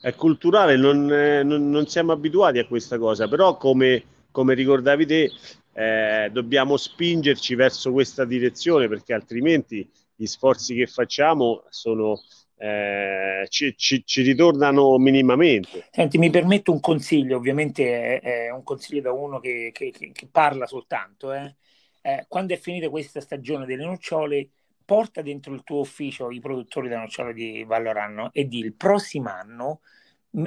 È 0.00 0.14
culturale, 0.14 0.76
non, 0.76 1.12
eh, 1.12 1.42
non, 1.42 1.68
non 1.68 1.86
siamo 1.86 2.12
abituati 2.12 2.58
a 2.58 2.66
questa 2.66 2.96
cosa, 2.98 3.28
però 3.28 3.56
come, 3.58 4.02
come 4.30 4.54
ricordavi 4.54 5.06
te, 5.06 5.30
eh, 5.74 6.30
dobbiamo 6.32 6.76
spingerci 6.76 7.54
verso 7.54 7.92
questa 7.92 8.24
direzione 8.24 8.88
perché 8.88 9.12
altrimenti 9.12 9.88
gli 10.14 10.26
sforzi 10.26 10.74
che 10.74 10.86
facciamo 10.86 11.64
sono, 11.68 12.20
eh, 12.56 13.46
ci, 13.48 13.74
ci, 13.76 14.02
ci, 14.04 14.22
ritornano 14.22 14.96
minimamente. 14.98 15.88
Senti, 15.90 16.18
mi 16.18 16.30
permetto 16.30 16.72
un 16.72 16.80
consiglio, 16.80 17.36
ovviamente 17.36 18.20
è, 18.20 18.46
è 18.46 18.50
un 18.50 18.62
consiglio 18.62 19.02
da 19.02 19.12
uno 19.12 19.38
che, 19.38 19.70
che, 19.72 19.92
che 19.92 20.28
parla 20.30 20.66
soltanto. 20.66 21.32
Eh. 21.32 21.54
Eh, 22.02 22.24
quando 22.28 22.54
è 22.54 22.56
finita 22.56 22.88
questa 22.88 23.20
stagione 23.20 23.66
delle 23.66 23.84
nocciole, 23.84 24.48
porta 24.90 25.22
dentro 25.22 25.54
il 25.54 25.62
tuo 25.62 25.78
ufficio 25.78 26.32
i 26.32 26.40
produttori 26.40 26.88
della 26.88 27.02
nocciole 27.02 27.32
di 27.32 27.62
Valloranno 27.62 28.30
e 28.32 28.48
di 28.48 28.58
il 28.58 28.74
prossimo 28.74 29.28
anno 29.28 29.82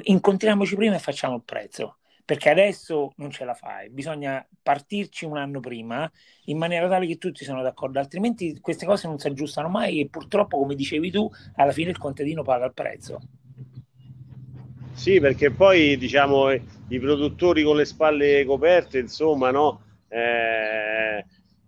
incontriamoci 0.02 0.76
prima 0.76 0.96
e 0.96 0.98
facciamo 0.98 1.36
il 1.36 1.42
prezzo 1.42 1.96
perché 2.26 2.50
adesso 2.50 3.14
non 3.16 3.30
ce 3.30 3.46
la 3.46 3.54
fai, 3.54 3.88
bisogna 3.88 4.46
partirci 4.62 5.24
un 5.24 5.38
anno 5.38 5.60
prima 5.60 6.10
in 6.44 6.58
maniera 6.58 6.88
tale 6.88 7.06
che 7.06 7.16
tutti 7.16 7.42
siano 7.42 7.62
d'accordo, 7.62 7.98
altrimenti 7.98 8.60
queste 8.60 8.84
cose 8.84 9.08
non 9.08 9.18
si 9.18 9.28
aggiustano 9.28 9.68
mai 9.70 10.00
e 10.00 10.08
purtroppo, 10.08 10.58
come 10.58 10.74
dicevi 10.74 11.10
tu, 11.10 11.26
alla 11.56 11.72
fine 11.72 11.88
il 11.90 11.98
contadino 11.98 12.42
paga 12.42 12.66
il 12.66 12.74
prezzo. 12.74 13.20
Sì, 14.92 15.20
perché 15.20 15.52
poi 15.52 15.96
diciamo 15.96 16.50
i 16.50 16.98
produttori 16.98 17.62
con 17.62 17.76
le 17.76 17.84
spalle 17.86 18.44
coperte, 18.44 18.98
insomma, 18.98 19.50
no? 19.50 19.82
Eh, 20.08 21.24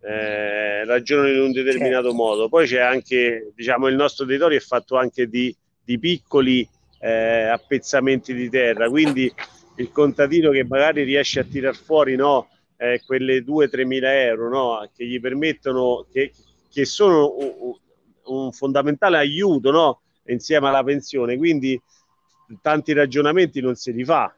eh, 0.06 0.84
ragionano 0.84 1.28
in 1.30 1.40
un 1.40 1.52
determinato 1.52 2.10
certo. 2.10 2.14
modo. 2.14 2.48
Poi 2.48 2.66
c'è 2.66 2.78
anche, 2.78 3.52
diciamo, 3.56 3.88
il 3.88 3.96
nostro 3.96 4.24
territorio 4.24 4.56
è 4.56 4.60
fatto 4.60 4.96
anche 4.96 5.28
di, 5.28 5.54
di 5.82 5.98
piccoli 5.98 6.66
eh, 7.00 7.48
appezzamenti 7.48 8.32
di 8.32 8.48
terra, 8.48 8.88
quindi 8.88 9.32
il 9.78 9.90
contadino 9.90 10.50
che 10.50 10.64
magari 10.64 11.02
riesce 11.02 11.40
a 11.40 11.44
tirar 11.44 11.74
fuori 11.74 12.14
no, 12.14 12.48
eh, 12.76 13.02
quelle 13.04 13.42
2-3 13.42 13.84
mila 13.84 14.22
euro 14.22 14.48
no, 14.48 14.90
che 14.94 15.04
gli 15.04 15.20
permettono, 15.20 16.06
che, 16.12 16.32
che 16.70 16.84
sono 16.84 17.34
un, 17.36 17.74
un, 18.26 18.52
fondamentale 18.52 19.18
aiuto 19.18 19.72
no, 19.72 20.00
insieme 20.26 20.68
alla 20.68 20.84
pensione, 20.84 21.36
quindi 21.36 21.80
tanti 22.62 22.92
ragionamenti 22.92 23.60
non 23.60 23.74
se 23.74 23.90
li 23.90 24.04
fa, 24.04 24.32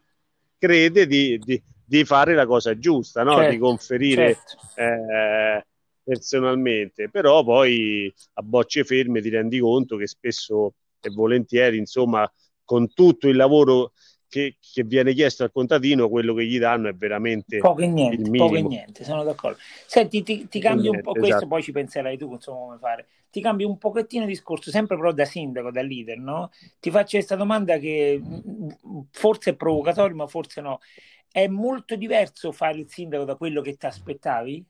crede 0.59 1.07
di, 1.07 1.39
di, 1.39 1.63
di 1.89 2.05
fare 2.05 2.35
la 2.35 2.47
cosa 2.47 2.79
giusta, 2.79 3.23
no? 3.23 3.37
certo, 3.37 3.51
di 3.51 3.59
conferire 3.59 4.35
certo. 4.35 4.81
eh, 4.81 5.67
personalmente, 6.03 7.09
però 7.09 7.43
poi 7.43 8.13
a 8.35 8.43
bocce 8.43 8.85
ferme 8.85 9.23
ti 9.23 9.31
rendi 9.31 9.59
conto 9.59 9.97
che 9.97 10.07
spesso 10.07 10.75
e 11.01 11.09
volentieri, 11.11 11.79
insomma, 11.79 12.31
con 12.65 12.93
tutto 12.93 13.29
il 13.29 13.37
lavoro 13.37 13.93
che, 14.29 14.57
che, 14.61 14.85
viene 14.85 15.15
chiesto 15.15 15.45
al 15.45 15.51
contadino, 15.51 16.11
quello 16.11 16.35
che 16.35 16.45
gli 16.45 16.59
danno 16.59 16.89
è 16.89 16.95
veramente 16.95 17.57
poco 17.59 17.81
e 17.81 17.87
niente, 17.87 18.31
poco 18.37 18.57
e 18.57 18.63
niente, 18.63 19.05
sono 19.05 19.25
d'accordo. 19.25 19.57
Senti, 19.87 20.23
ti, 20.23 20.47
ti 20.49 20.61
cambio 20.61 20.91
niente, 20.91 20.99
un 20.99 21.03
po' 21.03 21.13
questo, 21.13 21.37
esatto. 21.37 21.47
poi 21.47 21.63
ci 21.63 21.73
penserai 21.73 22.19
tu 22.19 22.31
insomma 22.33 22.59
come 22.59 22.79
fare. 22.79 23.07
Ti 23.31 23.41
cambio 23.41 23.69
un 23.69 23.79
pochettino 23.79 24.25
il 24.25 24.29
discorso, 24.29 24.71
sempre 24.71 24.97
però 24.97 25.13
da 25.13 25.25
sindaco, 25.25 25.71
da 25.71 25.81
leader, 25.81 26.19
no? 26.19 26.51
Ti 26.81 26.91
faccio 26.91 27.17
questa 27.17 27.37
domanda 27.37 27.79
che 27.79 28.21
mm, 28.23 29.01
forse 29.11 29.51
è 29.51 29.55
provocatoria, 29.55 30.17
ma 30.17 30.27
forse 30.27 30.61
no. 30.61 30.81
È 31.31 31.47
molto 31.47 31.97
diverso 31.97 32.53
fare 32.53 32.79
il 32.79 32.89
sindaco 32.89 33.25
da 33.25 33.37
quello 33.37 33.61
che 33.61 33.77
ti 33.77 33.87
aspettavi? 33.87 34.65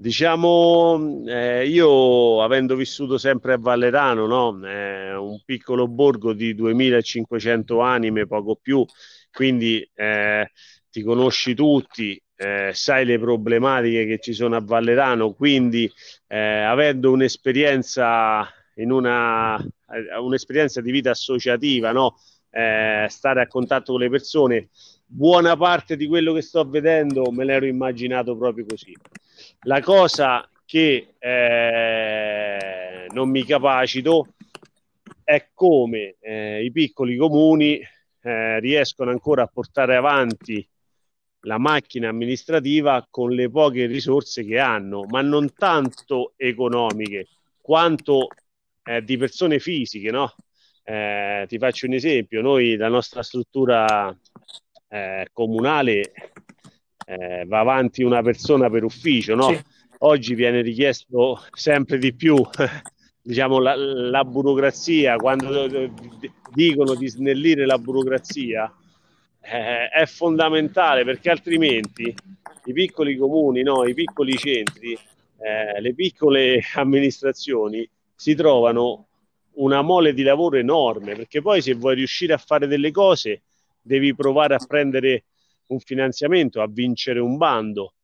Diciamo, 0.00 1.24
eh, 1.26 1.66
io 1.68 2.42
avendo 2.42 2.74
vissuto 2.74 3.18
sempre 3.18 3.52
a 3.52 3.58
Vallerano, 3.58 4.26
no? 4.26 4.66
eh, 4.66 5.14
un 5.14 5.42
piccolo 5.44 5.88
borgo 5.88 6.32
di 6.32 6.54
2500 6.54 7.80
anime, 7.80 8.26
poco 8.26 8.56
più, 8.56 8.82
quindi 9.30 9.86
eh, 9.94 10.50
ti 10.88 11.02
conosci 11.02 11.54
tutti, 11.54 12.18
eh, 12.34 12.70
sai 12.72 13.04
le 13.04 13.18
problematiche 13.18 14.06
che 14.06 14.18
ci 14.20 14.32
sono 14.32 14.56
a 14.56 14.62
Vallerano, 14.62 15.34
quindi 15.34 15.90
eh, 16.28 16.62
avendo 16.62 17.12
un'esperienza 17.12 18.48
una 18.76 19.56
eh, 19.58 20.16
un'esperienza 20.18 20.80
di 20.80 20.90
vita 20.90 21.10
associativa, 21.10 21.92
no? 21.92 22.16
Stare 22.50 23.40
a 23.40 23.46
contatto 23.46 23.92
con 23.92 24.00
le 24.00 24.10
persone, 24.10 24.68
buona 25.06 25.56
parte 25.56 25.96
di 25.96 26.06
quello 26.06 26.32
che 26.32 26.42
sto 26.42 26.68
vedendo 26.68 27.30
me 27.30 27.44
l'ero 27.44 27.66
immaginato 27.66 28.36
proprio 28.36 28.64
così. 28.66 28.96
La 29.62 29.80
cosa 29.80 30.48
che 30.64 31.14
eh, 31.18 33.06
non 33.12 33.28
mi 33.28 33.44
capacito 33.44 34.34
è 35.24 35.48
come 35.52 36.16
eh, 36.20 36.64
i 36.64 36.70
piccoli 36.70 37.16
comuni 37.16 37.80
eh, 38.22 38.60
riescono 38.60 39.10
ancora 39.10 39.42
a 39.42 39.50
portare 39.52 39.96
avanti 39.96 40.66
la 41.44 41.58
macchina 41.58 42.08
amministrativa 42.08 43.06
con 43.08 43.30
le 43.30 43.48
poche 43.48 43.86
risorse 43.86 44.44
che 44.44 44.58
hanno, 44.58 45.04
ma 45.04 45.22
non 45.22 45.52
tanto 45.54 46.34
economiche 46.36 47.28
quanto 47.60 48.28
eh, 48.84 49.02
di 49.02 49.16
persone 49.16 49.58
fisiche. 49.58 50.10
No? 50.10 50.34
Eh, 50.90 51.44
ti 51.46 51.56
faccio 51.58 51.86
un 51.86 51.92
esempio: 51.92 52.42
noi, 52.42 52.74
la 52.74 52.88
nostra 52.88 53.22
struttura 53.22 54.12
eh, 54.88 55.28
comunale 55.32 56.12
eh, 57.06 57.44
va 57.46 57.60
avanti 57.60 58.02
una 58.02 58.22
persona 58.22 58.68
per 58.68 58.82
ufficio, 58.82 59.36
no? 59.36 59.50
Sì. 59.50 59.64
Oggi 59.98 60.34
viene 60.34 60.62
richiesto 60.62 61.44
sempre 61.52 61.98
di 61.98 62.12
più 62.12 62.42
diciamo, 63.22 63.60
la, 63.60 63.76
la, 63.76 64.24
burocrazia, 64.24 65.14
quando 65.14 65.68
dicono 66.52 66.96
di 66.96 67.08
snellire 67.08 67.66
la 67.66 67.78
burocrazia, 67.78 68.74
eh, 69.42 69.88
è 69.90 70.06
fondamentale 70.06 71.04
perché 71.04 71.30
altrimenti 71.30 72.12
i 72.64 72.72
piccoli 72.72 73.16
comuni, 73.16 73.62
no, 73.62 73.84
i 73.84 73.94
piccoli 73.94 74.36
centri, 74.36 74.94
eh, 74.94 75.80
le 75.80 75.94
piccole 75.94 76.60
amministrazioni 76.74 77.88
si 78.12 78.34
trovano 78.34 79.09
una 79.60 79.82
mole 79.82 80.12
di 80.12 80.22
lavoro 80.22 80.56
enorme 80.56 81.14
perché 81.14 81.40
poi 81.40 81.62
se 81.62 81.74
vuoi 81.74 81.94
riuscire 81.94 82.32
a 82.32 82.38
fare 82.38 82.66
delle 82.66 82.90
cose 82.90 83.42
devi 83.80 84.14
provare 84.14 84.54
a 84.54 84.64
prendere 84.66 85.24
un 85.66 85.78
finanziamento, 85.80 86.60
a 86.60 86.68
vincere 86.68 87.20
un 87.20 87.36
bando 87.36 87.94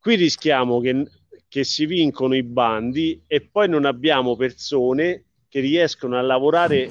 qui 0.00 0.14
rischiamo 0.14 0.80
che, 0.80 1.04
che 1.48 1.64
si 1.64 1.86
vincono 1.86 2.34
i 2.34 2.42
bandi 2.42 3.22
e 3.26 3.46
poi 3.46 3.68
non 3.68 3.84
abbiamo 3.84 4.36
persone 4.36 5.24
che 5.48 5.60
riescono 5.60 6.16
a 6.16 6.22
lavorare 6.22 6.90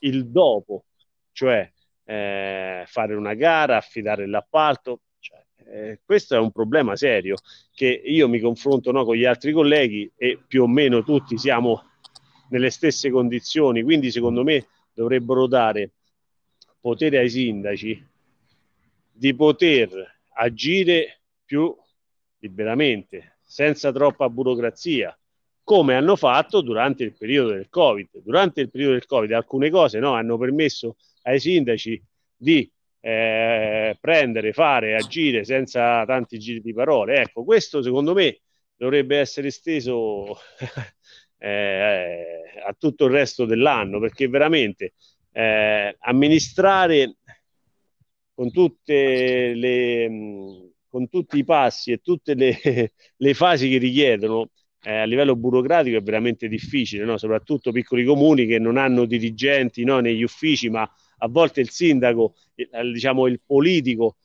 il 0.00 0.28
dopo, 0.28 0.84
cioè 1.32 1.70
eh, 2.04 2.84
fare 2.86 3.14
una 3.14 3.34
gara, 3.34 3.76
affidare 3.76 4.26
l'appalto. 4.26 5.00
Cioè, 5.18 5.44
eh, 5.66 6.00
questo 6.04 6.34
è 6.34 6.38
un 6.38 6.52
problema 6.52 6.96
serio 6.96 7.36
che 7.72 7.88
io 7.88 8.28
mi 8.28 8.38
confronto 8.38 8.92
no, 8.92 9.04
con 9.04 9.16
gli 9.16 9.24
altri 9.24 9.52
colleghi 9.52 10.10
e 10.16 10.38
più 10.46 10.62
o 10.62 10.66
meno 10.66 11.02
tutti 11.02 11.38
siamo 11.38 11.90
nelle 12.48 12.70
stesse 12.70 13.10
condizioni, 13.10 13.82
quindi 13.82 14.10
secondo 14.10 14.42
me 14.42 14.66
dovrebbero 14.92 15.46
dare 15.46 15.90
potere 16.80 17.18
ai 17.18 17.30
sindaci 17.30 18.06
di 19.10 19.34
poter 19.34 19.90
agire 20.34 21.20
più 21.44 21.74
liberamente, 22.38 23.38
senza 23.40 23.92
troppa 23.92 24.28
burocrazia, 24.28 25.16
come 25.62 25.94
hanno 25.94 26.16
fatto 26.16 26.60
durante 26.60 27.04
il 27.04 27.14
periodo 27.16 27.52
del 27.52 27.68
Covid. 27.70 28.20
Durante 28.22 28.60
il 28.60 28.70
periodo 28.70 28.92
del 28.92 29.06
Covid 29.06 29.32
alcune 29.32 29.70
cose 29.70 29.98
no, 29.98 30.12
hanno 30.12 30.36
permesso 30.36 30.96
ai 31.22 31.40
sindaci 31.40 32.02
di 32.36 32.70
eh, 33.00 33.96
prendere, 34.00 34.52
fare, 34.52 34.94
agire 34.94 35.44
senza 35.44 36.04
tanti 36.04 36.38
giri 36.38 36.60
di 36.60 36.74
parole. 36.74 37.20
Ecco, 37.20 37.44
questo 37.44 37.82
secondo 37.82 38.12
me 38.12 38.40
dovrebbe 38.76 39.18
essere 39.18 39.48
esteso 39.48 40.38
eh, 41.44 42.42
a 42.66 42.74
tutto 42.78 43.04
il 43.04 43.12
resto 43.12 43.44
dell'anno, 43.44 44.00
perché 44.00 44.28
veramente 44.28 44.94
eh, 45.32 45.94
amministrare 46.00 47.16
con 48.34 48.50
le 48.54 50.72
con 50.94 51.08
tutti 51.08 51.38
i 51.38 51.44
passi 51.44 51.90
e 51.90 51.98
tutte 51.98 52.34
le, 52.34 52.56
le 53.16 53.34
fasi 53.34 53.68
che 53.68 53.78
richiedono 53.78 54.50
eh, 54.80 54.98
a 54.98 55.04
livello 55.04 55.34
burocratico 55.34 55.96
è 55.96 56.02
veramente 56.02 56.46
difficile, 56.46 57.04
no? 57.04 57.18
soprattutto 57.18 57.72
piccoli 57.72 58.04
comuni 58.04 58.46
che 58.46 58.60
non 58.60 58.76
hanno 58.76 59.04
dirigenti 59.04 59.82
no, 59.82 59.98
negli 59.98 60.22
uffici, 60.22 60.70
ma 60.70 60.88
a 61.18 61.28
volte 61.28 61.60
il 61.60 61.70
sindaco, 61.70 62.34
diciamo 62.92 63.26
il 63.26 63.40
politico, 63.44 64.18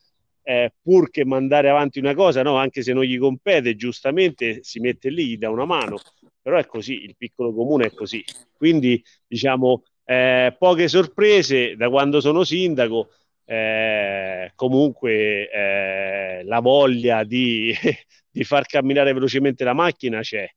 eh, 0.50 0.74
pur 0.82 1.12
che 1.12 1.26
mandare 1.26 1.70
avanti 1.70 2.00
una 2.00 2.16
cosa, 2.16 2.42
no? 2.42 2.56
anche 2.56 2.82
se 2.82 2.92
non 2.92 3.04
gli 3.04 3.20
compete, 3.20 3.76
giustamente 3.76 4.64
si 4.64 4.80
mette 4.80 5.12
lì, 5.12 5.28
gli 5.28 5.38
dà 5.38 5.52
una 5.52 5.66
mano, 5.66 6.00
però 6.42 6.58
è 6.58 6.66
così, 6.66 7.04
il 7.04 7.16
piccolo 7.16 7.54
comune 7.54 7.86
è 7.86 7.94
così. 7.94 8.24
Quindi 8.58 9.00
diciamo 9.28 9.84
eh, 10.04 10.56
poche 10.58 10.88
sorprese 10.88 11.76
da 11.76 11.88
quando 11.90 12.20
sono 12.20 12.44
sindaco, 12.44 13.12
eh, 13.46 14.52
comunque 14.56 15.52
eh, 15.52 16.44
la 16.46 16.60
voglia 16.62 17.24
di, 17.24 17.72
di, 18.32 18.44
far 18.44 18.66
camminare 18.66 19.14
velocemente 19.14 19.64
la 19.64 19.74
macchina 19.74 20.22
c'è. 20.22 20.50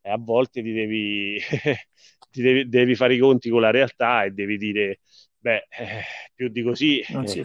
E 0.00 0.10
a 0.10 0.18
volte 0.18 0.60
ti 0.60 0.72
devi, 0.72 1.38
ti 2.32 2.42
devi, 2.42 2.68
devi, 2.68 2.96
fare 2.96 3.14
i 3.14 3.18
conti 3.18 3.48
con 3.48 3.60
la 3.60 3.70
realtà 3.70 4.24
e 4.24 4.32
devi 4.32 4.58
dire, 4.58 4.98
beh, 5.38 5.66
eh, 5.70 6.02
più 6.34 6.48
di 6.48 6.62
così, 6.62 7.00
sì 7.26 7.44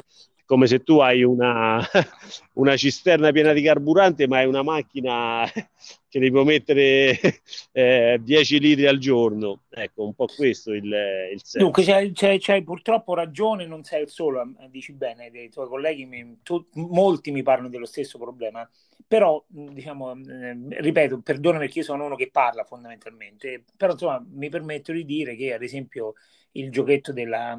come 0.52 0.68
se 0.68 0.84
tu 0.84 1.00
hai 1.00 1.24
una, 1.24 1.80
una, 2.56 2.76
cisterna 2.76 3.32
piena 3.32 3.54
di 3.54 3.62
carburante, 3.62 4.28
ma 4.28 4.40
hai 4.40 4.48
una 4.48 4.64
macchina 4.64 5.50
che 6.10 6.20
devi 6.20 6.44
mettere 6.44 7.18
eh, 7.72 8.20
10 8.22 8.60
litri 8.60 8.86
al 8.86 8.98
giorno. 8.98 9.62
Ecco, 9.70 10.04
un 10.04 10.14
po' 10.14 10.26
questo 10.26 10.74
il, 10.74 10.84
il 10.84 11.40
senso. 11.42 11.60
Dunque, 11.60 11.86
c'hai, 11.86 12.12
c'hai, 12.14 12.38
c'hai, 12.42 12.64
purtroppo 12.64 13.14
ragione, 13.14 13.66
non 13.66 13.86
sei 13.86 14.02
il 14.02 14.10
solo, 14.10 14.42
eh, 14.42 14.70
dici 14.70 14.92
bene, 14.92 15.32
dei 15.32 15.50
tuoi 15.50 15.70
colleghi, 15.70 16.06
mi, 16.06 16.40
tu, 16.44 16.68
molti 16.74 17.32
mi 17.32 17.44
parlano 17.44 17.70
dello 17.70 17.86
stesso 17.86 18.18
problema, 18.18 18.70
però, 19.08 19.42
diciamo, 19.48 20.12
eh, 20.12 20.58
ripeto, 20.68 21.22
perdonami 21.22 21.64
perché 21.64 21.80
io 21.80 21.86
sono 21.86 22.04
uno 22.04 22.16
che 22.16 22.30
parla 22.30 22.66
fondamentalmente, 22.66 23.64
però 23.78 23.94
insomma 23.94 24.22
mi 24.34 24.50
permetto 24.50 24.92
di 24.92 25.06
dire 25.06 25.38
che, 25.38 25.54
ad 25.54 25.64
esempio, 25.64 26.16
il 26.54 26.72
giochetto 26.72 27.14
della, 27.14 27.58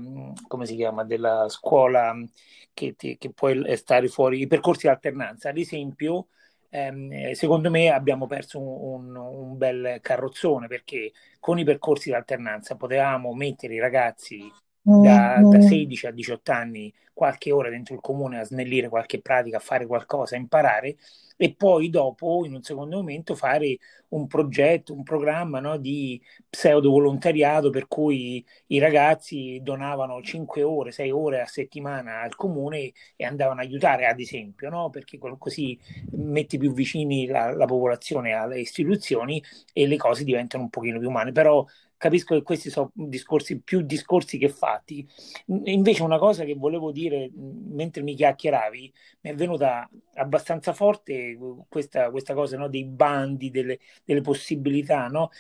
come 0.49 0.67
si 0.67 0.77
chiama, 0.77 1.05
della 1.05 1.49
scuola 1.49 2.15
che, 2.75 2.95
ti, 2.97 3.17
che 3.19 3.33
puoi 3.33 3.77
stare 3.77 4.09
fuori, 4.09 4.41
i 4.41 4.47
percorsi 4.47 4.87
di 4.87 4.93
alternanza. 4.93 5.49
Ad 5.51 5.59
esempio, 5.59 6.29
ehm, 6.71 7.33
secondo 7.33 7.71
me 7.71 7.91
abbiamo 7.91 8.27
perso 8.27 8.61
un, 8.61 9.15
un, 9.15 9.17
un, 9.17 9.57
bel 9.57 9.99
carrozzone 10.01 10.67
perché 10.67 11.13
con 11.39 11.59
i 11.59 11.65
percorsi 11.65 12.09
di 12.11 12.15
alternanza 12.15 12.77
potevamo 12.77 13.35
mettere 13.35 13.75
i 13.75 13.81
ragazzi 13.81 14.51
da, 14.83 15.39
da 15.41 15.61
16 15.61 16.09
a 16.09 16.11
18 16.11 16.51
anni 16.51 16.93
qualche 17.13 17.53
ora 17.53 17.71
dentro 17.71 17.95
il 17.95 18.01
comune 18.01 18.41
a 18.41 18.45
snellire 18.45 18.89
qualche 18.89 19.21
pratica, 19.21 19.59
a 19.59 19.61
fare 19.61 19.87
qualcosa, 19.87 20.35
a 20.35 20.39
imparare 20.39 20.97
e 21.43 21.55
poi 21.57 21.91
dopo, 21.91 22.45
in 22.45 22.55
un 22.55 22.63
secondo 22.63 22.97
momento, 22.99 23.35
fare 23.35 23.77
un 24.11 24.29
progetto, 24.29 24.93
un 24.95 25.03
programma 25.03 25.59
no, 25.59 25.77
di 25.77 26.23
pseudo 26.49 26.91
volontariato 26.91 27.71
per 27.71 27.89
cui 27.89 28.45
i 28.69 28.79
ragazzi 28.79 29.59
donavano 29.61 30.23
5 30.23 30.63
ore, 30.63 30.93
6 30.93 31.11
ore 31.11 31.41
a 31.41 31.47
settimana 31.47 32.21
al 32.21 32.37
comune 32.37 32.93
e 33.17 33.25
andavano 33.25 33.59
a 33.61 33.65
aiutare, 33.65 34.07
ad 34.07 34.21
esempio, 34.21 34.69
no? 34.71 34.89
perché 34.91 35.19
così 35.19 35.77
metti 36.13 36.59
più 36.59 36.73
vicini 36.73 37.27
la, 37.27 37.53
la 37.53 37.65
popolazione 37.67 38.35
alle 38.35 38.61
istituzioni 38.61 39.43
e 39.73 39.89
le 39.89 39.97
cose 39.97 40.23
diventano 40.23 40.63
un 40.63 40.71
pochino 40.71 41.01
più 41.01 41.09
umane. 41.09 41.33
Però 41.33 41.67
capisco 42.03 42.35
che 42.35 42.43
questi 42.43 42.69
sono 42.69 42.91
discorsi 42.95 43.61
più 43.61 43.83
discorsi 43.83 44.37
che 44.37 44.49
fatti. 44.49 45.09
Invece 45.47 46.03
una 46.03 46.19
cosa 46.19 46.43
che 46.43 46.57
volevo 46.57 46.91
dire 46.91 47.31
mentre 47.33 48.03
mi 48.03 48.17
chiacchieravi, 48.17 48.93
mi 49.21 49.31
è 49.31 49.35
venuta 49.37 49.89
abbastanza 50.15 50.73
forte 50.73 51.39
questa, 51.69 52.11
questa 52.11 52.35
cosa 52.35 52.57
no? 52.57 52.67
dei 52.67 52.87
bandi, 52.87 53.53
delle, 53.53 53.79
delle 54.05 54.21
possibilità. 54.21 55.07
No? 55.07 55.31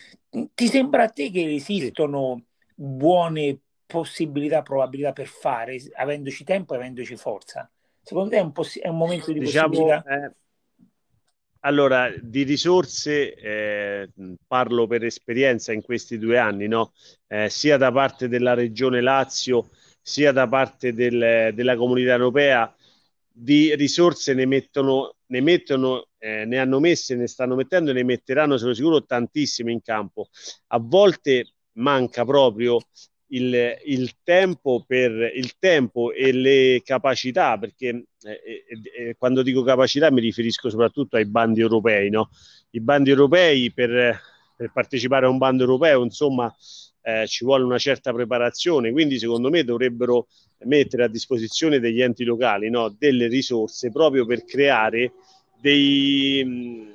Ti 0.55 0.67
sembra 0.69 1.03
a 1.03 1.09
te 1.09 1.33
che 1.33 1.53
esistono 1.53 2.45
buone 2.77 3.59
possibilità, 3.85 4.63
probabilità 4.63 5.13
per 5.13 5.27
fare, 5.27 5.81
avendoci 5.97 6.45
tempo 6.45 6.75
e 6.75 6.77
avendoci 6.77 7.17
forza? 7.17 7.69
Secondo 8.01 8.31
te 8.31 8.37
è 8.37 8.41
un, 8.41 8.53
poss- 8.53 8.79
è 8.79 8.87
un 8.87 8.99
momento 8.99 9.33
di 9.33 9.41
diciamo, 9.41 9.67
possibilità? 9.67 10.05
Eh 10.05 10.42
allora, 11.65 12.13
di 12.21 12.43
risorse 12.43 13.35
eh, 13.35 14.09
parlo 14.47 14.87
per 14.87 15.05
esperienza 15.05 15.73
in 15.73 15.83
questi 15.83 16.19
due 16.19 16.39
anni, 16.39 16.67
no? 16.67 16.93
eh, 17.29 17.49
sia 17.49 17.77
da 17.77 17.93
parte 17.93 18.29
della 18.29 18.55
Regione 18.55 19.01
Lazio 19.01 19.71
sia 20.01 20.33
da 20.33 20.49
parte 20.49 20.93
del, 20.93 21.53
della 21.55 21.77
comunità 21.77 22.13
europea, 22.13 22.75
di 23.35 23.75
risorse 23.77 24.35
ne 24.35 24.47
mettono, 24.47 25.15
ne, 25.27 25.41
mettono 25.41 26.09
eh, 26.19 26.45
ne 26.45 26.59
hanno 26.59 26.81
messe, 26.81 27.15
ne 27.15 27.29
stanno 27.29 27.55
mettendo 27.55 27.91
e 27.91 27.95
ne 27.95 28.03
metteranno, 28.03 28.59
sono 28.59 28.75
sicuro, 28.75 29.05
tantissime 29.05 29.71
in 29.71 29.81
campo. 29.81 30.29
A 30.69 30.79
volte 30.81 31.53
manca 31.75 32.25
proprio 32.25 32.81
il, 33.33 33.79
il, 33.85 34.15
tempo 34.23 34.85
per 34.87 35.33
il 35.35 35.55
tempo 35.59 36.13
e 36.13 36.33
le 36.33 36.83
capacità, 36.85 37.59
perché 37.59 38.05
eh, 38.23 38.41
eh, 38.45 38.65
eh, 38.97 39.17
quando 39.17 39.43
dico 39.43 39.63
capacità 39.63 40.11
mi 40.11 40.21
riferisco 40.21 40.69
soprattutto 40.71 41.17
ai 41.17 41.27
bandi 41.27 41.61
europei. 41.61 42.11
No? 42.11 42.31
I 42.71 42.81
bandi 42.81 43.11
europei 43.11 43.73
per, 43.73 44.21
per 44.57 44.71
partecipare 44.73 45.27
a 45.27 45.31
un 45.31 45.39
bando 45.39 45.63
europeo, 45.63 46.03
insomma, 46.03 46.55
eh, 47.03 47.27
ci 47.27 47.45
vuole 47.45 47.65
una 47.65 47.79
certa 47.79 48.13
preparazione, 48.13 48.93
quindi 48.93 49.19
secondo 49.19 49.51
me 49.51 49.65
dovrebbero 49.65 50.29
mettere 50.65 51.05
a 51.05 51.09
disposizione 51.09 51.81
degli 51.81 52.01
enti 52.01 52.25
locali 52.25 52.71
no? 52.71 52.95
delle 52.97 53.27
risorse 53.27 53.91
proprio 53.91 54.25
per 54.25 54.45
creare 54.45 55.13
dei, 55.61 56.43
mm, 56.45 56.91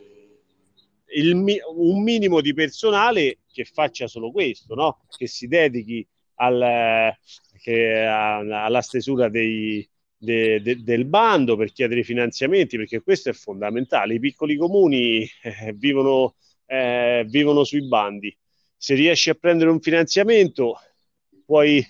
il, 1.15 1.33
un 1.75 2.03
minimo 2.03 2.39
di 2.41 2.53
personale 2.53 3.39
che 3.51 3.65
faccia 3.65 4.07
solo 4.07 4.31
questo, 4.31 4.75
no? 4.75 4.99
che 5.17 5.27
si 5.27 5.47
dedichi 5.47 6.07
al, 6.37 7.13
che, 7.61 8.05
alla 8.05 8.81
stesura 8.81 9.29
dei, 9.29 9.87
de, 10.17 10.61
de, 10.61 10.83
del 10.83 11.05
bando 11.05 11.55
per 11.55 11.71
chiedere 11.71 12.03
finanziamenti, 12.03 12.77
perché 12.77 13.01
questo 13.01 13.29
è 13.29 13.33
fondamentale. 13.33 14.15
I 14.15 14.19
piccoli 14.19 14.57
comuni 14.57 15.27
eh, 15.43 15.73
vivono, 15.75 16.35
eh, 16.65 17.25
vivono, 17.27 17.63
sui 17.63 17.87
bandi. 17.87 18.35
Se 18.75 18.95
riesci 18.95 19.29
a 19.29 19.35
prendere 19.35 19.69
un 19.69 19.79
finanziamento, 19.81 20.79
puoi, 21.45 21.85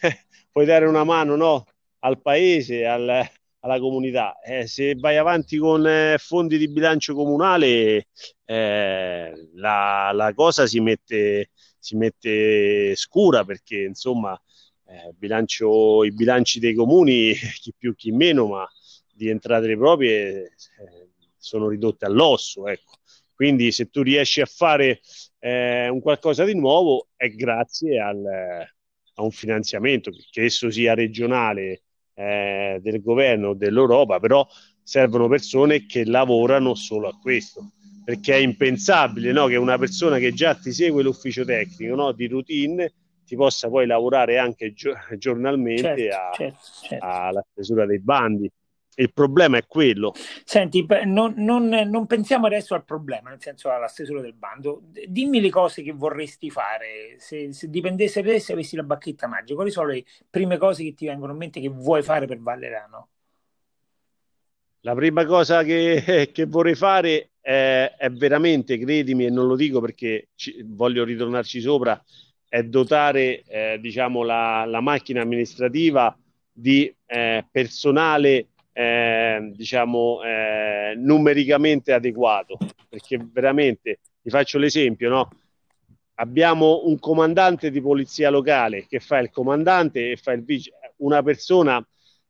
puoi 0.52 0.64
dare 0.64 0.86
una 0.86 1.04
mano 1.04 1.36
no, 1.36 1.66
al 2.00 2.20
paese, 2.20 2.86
al, 2.86 3.28
alla 3.60 3.78
comunità. 3.78 4.40
Eh, 4.40 4.66
se 4.66 4.94
vai 4.96 5.16
avanti 5.16 5.56
con 5.58 5.86
eh, 5.86 6.16
fondi 6.18 6.58
di 6.58 6.68
bilancio 6.68 7.14
comunale, 7.14 8.08
eh, 8.44 9.48
la, 9.54 10.10
la, 10.12 10.32
cosa 10.34 10.66
si 10.66 10.80
mette, 10.80 11.50
si 11.82 11.96
mette 11.96 12.94
scura 12.94 13.44
perché 13.44 13.82
insomma 13.82 14.40
eh, 14.86 15.12
bilancio, 15.16 16.04
i 16.04 16.12
bilanci 16.12 16.60
dei 16.60 16.74
comuni, 16.74 17.34
chi 17.60 17.74
più 17.76 17.94
chi 17.96 18.12
meno, 18.12 18.46
ma 18.46 18.68
di 19.12 19.28
entrate 19.28 19.76
proprie 19.76 20.44
eh, 20.44 21.08
sono 21.36 21.68
ridotte 21.68 22.04
all'osso. 22.04 22.68
Ecco. 22.68 22.92
Quindi 23.34 23.72
se 23.72 23.90
tu 23.90 24.02
riesci 24.02 24.40
a 24.40 24.46
fare 24.46 25.00
eh, 25.40 25.88
un 25.88 26.00
qualcosa 26.00 26.44
di 26.44 26.54
nuovo 26.54 27.08
è 27.16 27.28
grazie 27.30 28.00
al, 28.00 28.24
a 28.24 29.22
un 29.22 29.30
finanziamento, 29.32 30.12
che 30.30 30.44
esso 30.44 30.70
sia 30.70 30.94
regionale, 30.94 31.82
eh, 32.14 32.78
del 32.80 33.02
governo 33.02 33.54
dell'Europa, 33.54 34.20
però 34.20 34.46
servono 34.82 35.28
persone 35.28 35.86
che 35.86 36.04
lavorano 36.04 36.74
solo 36.74 37.08
a 37.08 37.18
questo, 37.18 37.72
perché 38.04 38.34
è 38.34 38.38
impensabile 38.38 39.32
no? 39.32 39.46
che 39.46 39.56
una 39.56 39.78
persona 39.78 40.18
che 40.18 40.32
già 40.32 40.54
ti 40.54 40.72
segue 40.72 41.02
l'ufficio 41.02 41.44
tecnico 41.44 41.94
no? 41.94 42.12
di 42.12 42.26
routine 42.26 42.92
ti 43.24 43.36
possa 43.36 43.68
poi 43.68 43.86
lavorare 43.86 44.38
anche 44.38 44.72
gio- 44.72 44.96
giornalmente 45.16 45.96
certo, 45.96 46.16
a, 46.16 46.30
certo, 46.34 46.58
certo. 46.82 47.04
alla 47.04 47.44
stesura 47.50 47.86
dei 47.86 48.00
bandi. 48.00 48.50
Il 48.94 49.10
problema 49.10 49.56
è 49.56 49.66
quello. 49.66 50.12
Senti, 50.44 50.86
non, 51.06 51.32
non, 51.38 51.66
non, 51.66 52.06
pensiamo 52.06 52.44
adesso 52.44 52.74
al 52.74 52.84
problema, 52.84 53.30
nel 53.30 53.40
senso 53.40 53.70
alla 53.70 53.86
stesura 53.86 54.20
del 54.20 54.34
bando. 54.34 54.82
Dimmi 55.06 55.40
le 55.40 55.48
cose 55.48 55.82
che 55.82 55.92
vorresti 55.92 56.50
fare. 56.50 57.16
Se, 57.16 57.54
se 57.54 57.70
dipendesse 57.70 58.20
da 58.20 58.32
te, 58.32 58.38
se 58.38 58.52
avessi 58.52 58.76
la 58.76 58.82
bacchetta 58.82 59.26
magica, 59.26 59.54
quali 59.54 59.70
sono 59.70 59.86
le 59.86 60.04
prime 60.28 60.58
cose 60.58 60.84
che 60.84 60.92
ti 60.92 61.06
vengono 61.06 61.32
in 61.32 61.38
mente 61.38 61.58
che 61.58 61.70
vuoi 61.70 62.02
fare 62.02 62.26
per 62.26 62.38
Vallerano? 62.38 63.08
La 64.80 64.94
prima 64.94 65.24
cosa 65.24 65.62
che, 65.62 66.28
che 66.30 66.44
vorrei 66.44 66.74
fare 66.74 67.31
è, 67.42 67.94
è, 67.98 68.10
veramente, 68.10 68.78
credimi, 68.78 69.26
e 69.26 69.30
non 69.30 69.46
lo 69.46 69.56
dico 69.56 69.80
perché 69.80 70.28
ci, 70.34 70.64
voglio 70.64 71.04
ritornarci 71.04 71.60
sopra, 71.60 72.02
è 72.48 72.62
dotare 72.62 73.42
eh, 73.42 73.78
diciamo, 73.80 74.22
la, 74.22 74.64
la, 74.64 74.80
macchina 74.80 75.22
amministrativa 75.22 76.16
di 76.50 76.94
eh, 77.06 77.44
personale 77.50 78.46
eh, 78.72 79.50
diciamo, 79.54 80.22
eh, 80.22 80.94
numericamente 80.96 81.92
adeguato, 81.92 82.56
perché 82.88 83.18
veramente, 83.20 83.98
vi 84.22 84.30
faccio 84.30 84.58
l'esempio, 84.58 85.08
no? 85.10 85.28
abbiamo 86.14 86.82
un 86.86 86.98
comandante 86.98 87.70
di 87.70 87.80
polizia 87.80 88.30
locale 88.30 88.86
che 88.86 89.00
fa 89.00 89.18
il 89.18 89.30
comandante 89.30 90.12
e 90.12 90.16
fa 90.16 90.32
il 90.32 90.44
vice, 90.44 90.72
una 90.98 91.22
persona, 91.22 91.84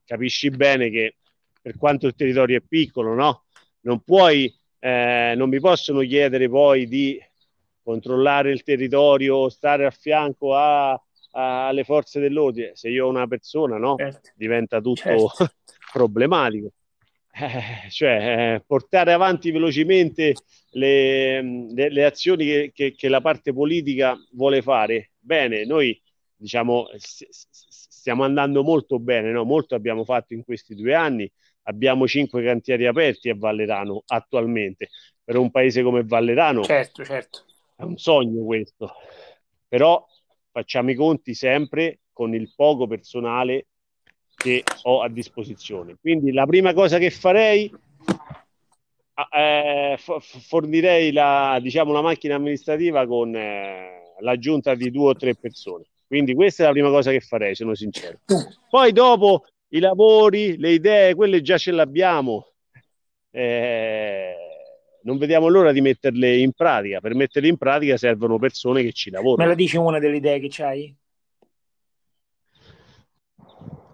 capisci 0.05 0.51
bene 0.51 0.89
che 0.91 1.17
per 1.61 1.77
quanto 1.77 2.07
il 2.07 2.15
territorio 2.15 2.57
è 2.59 2.63
piccolo, 2.67 3.15
no? 3.15 3.45
non 3.81 4.01
puoi, 4.01 4.53
eh, 4.85 5.35
non 5.37 5.49
mi 5.49 5.61
possono 5.61 6.01
chiedere 6.01 6.49
poi 6.49 6.89
di 6.89 7.17
controllare 7.85 8.51
il 8.51 8.65
territorio, 8.65 9.49
stare 9.49 9.87
a 9.87 9.91
fianco 9.91 10.57
a, 10.57 10.91
a, 10.91 11.69
alle 11.69 11.85
forze 11.85 12.19
dell'ordine. 12.19 12.73
Se 12.75 12.89
io 12.89 13.07
ho 13.07 13.09
una 13.09 13.29
persona, 13.29 13.77
no? 13.79 13.95
Certo. 13.97 14.31
diventa 14.35 14.81
tutto 14.81 15.03
certo. 15.03 15.51
problematico. 15.93 16.73
Eh, 17.33 17.89
cioè 17.91 18.55
eh, 18.57 18.65
portare 18.67 19.13
avanti 19.13 19.53
velocemente 19.53 20.35
le, 20.73 21.41
le, 21.73 21.89
le 21.89 22.05
azioni 22.05 22.45
che, 22.45 22.73
che, 22.75 22.95
che, 22.97 23.09
la 23.09 23.21
parte 23.21 23.53
politica 23.53 24.17
vuole 24.33 24.63
fare. 24.63 25.13
Bene, 25.21 25.65
noi 25.65 25.99
diciamo 26.35 26.89
stiamo 26.97 28.25
andando 28.25 28.65
molto 28.65 28.99
bene, 28.99 29.31
no? 29.31 29.45
molto 29.45 29.77
abbiamo 29.77 30.05
fatto 30.05 30.35
in 30.35 30.43
questi 30.43 30.75
due 30.75 30.93
anni. 30.93 31.31
Abbiamo 31.65 32.07
cinque 32.07 32.43
cantieri 32.43 32.87
aperti 32.87 33.29
a 33.31 33.35
Vallerano 33.37 34.03
attualmente. 34.07 34.91
Per 35.25 35.37
un 35.37 35.51
paese 35.51 35.83
come 35.83 36.03
Vallerano 36.03 36.65
certo, 36.65 37.05
certo. 37.05 37.45
è 37.77 37.83
un 37.83 37.97
sogno 37.97 38.45
questo, 38.45 38.93
però 39.69 40.05
facciamo 40.51 40.91
i 40.91 40.95
conti 40.95 41.35
sempre 41.35 42.01
con 42.13 42.35
il 42.35 42.53
poco 42.57 42.87
personale 42.87 43.67
che 44.35 44.65
ho 44.83 45.03
a 45.03 45.09
disposizione. 45.09 45.97
Quindi 46.01 46.33
la 46.33 46.45
prima 46.47 46.73
cosa 46.75 46.99
che 46.99 47.11
farei 47.11 47.73
eh, 49.31 49.97
fornirei 49.99 51.13
la, 51.13 51.59
diciamo, 51.61 51.93
la 51.93 52.03
macchina 52.03 52.35
amministrativa 52.35 53.07
con 53.07 53.35
eh, 53.35 54.15
l'aggiunta 54.21 54.75
di 54.75 54.91
due 54.91 55.11
o 55.11 55.15
tre 55.15 55.35
persone. 55.35 55.85
Quindi 56.07 56.35
questa 56.35 56.65
è 56.65 56.67
la 56.67 56.73
prima 56.73 56.91
cosa 56.91 57.11
che 57.11 57.21
farei, 57.21 57.55
sono 57.55 57.75
sincero. 57.75 58.19
Poi 58.69 58.93
dopo 58.93 59.47
i 59.75 59.79
lavori, 59.79 60.59
le 60.59 60.71
idee, 60.73 61.15
quelle 61.15 61.41
già 61.41 61.57
ce 61.57 61.73
le 61.73 61.81
abbiamo. 61.81 62.53
Eh, 63.31 64.35
non 65.03 65.17
vediamo 65.17 65.49
l'ora 65.49 65.73
di 65.73 65.81
metterle 65.81 66.37
in 66.37 66.53
pratica. 66.53 67.01
Per 67.01 67.15
metterle 67.15 67.49
in 67.49 67.57
pratica 67.57 67.97
servono 67.97 68.39
persone 68.39 68.83
che 68.83 68.93
ci 68.93 69.11
lavorano. 69.11 69.43
Me 69.43 69.49
la 69.49 69.55
dici 69.55 69.77
una 69.77 69.99
delle 69.99 70.17
idee 70.17 70.41
che 70.41 70.49
c'hai? 70.51 70.95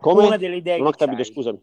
Come? 0.01 0.27
Una 0.27 0.37
delle 0.37 0.57
idee 0.57 0.79
non 0.79 0.89
ho 0.89 0.91
capito, 0.91 1.23
c'hai. 1.23 1.33
scusami. 1.33 1.63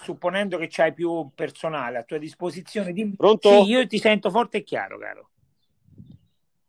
Supponendo 0.00 0.56
che 0.56 0.68
c'hai 0.70 0.94
più 0.94 1.30
personale 1.34 1.98
a 1.98 2.02
tua 2.02 2.18
disposizione, 2.18 2.92
dimmi. 2.92 3.16
Pronto? 3.16 3.50
Sì, 3.50 3.70
io 3.70 3.86
ti 3.86 3.98
sento 3.98 4.30
forte 4.30 4.58
e 4.58 4.62
chiaro, 4.62 4.96
caro. 4.96 5.30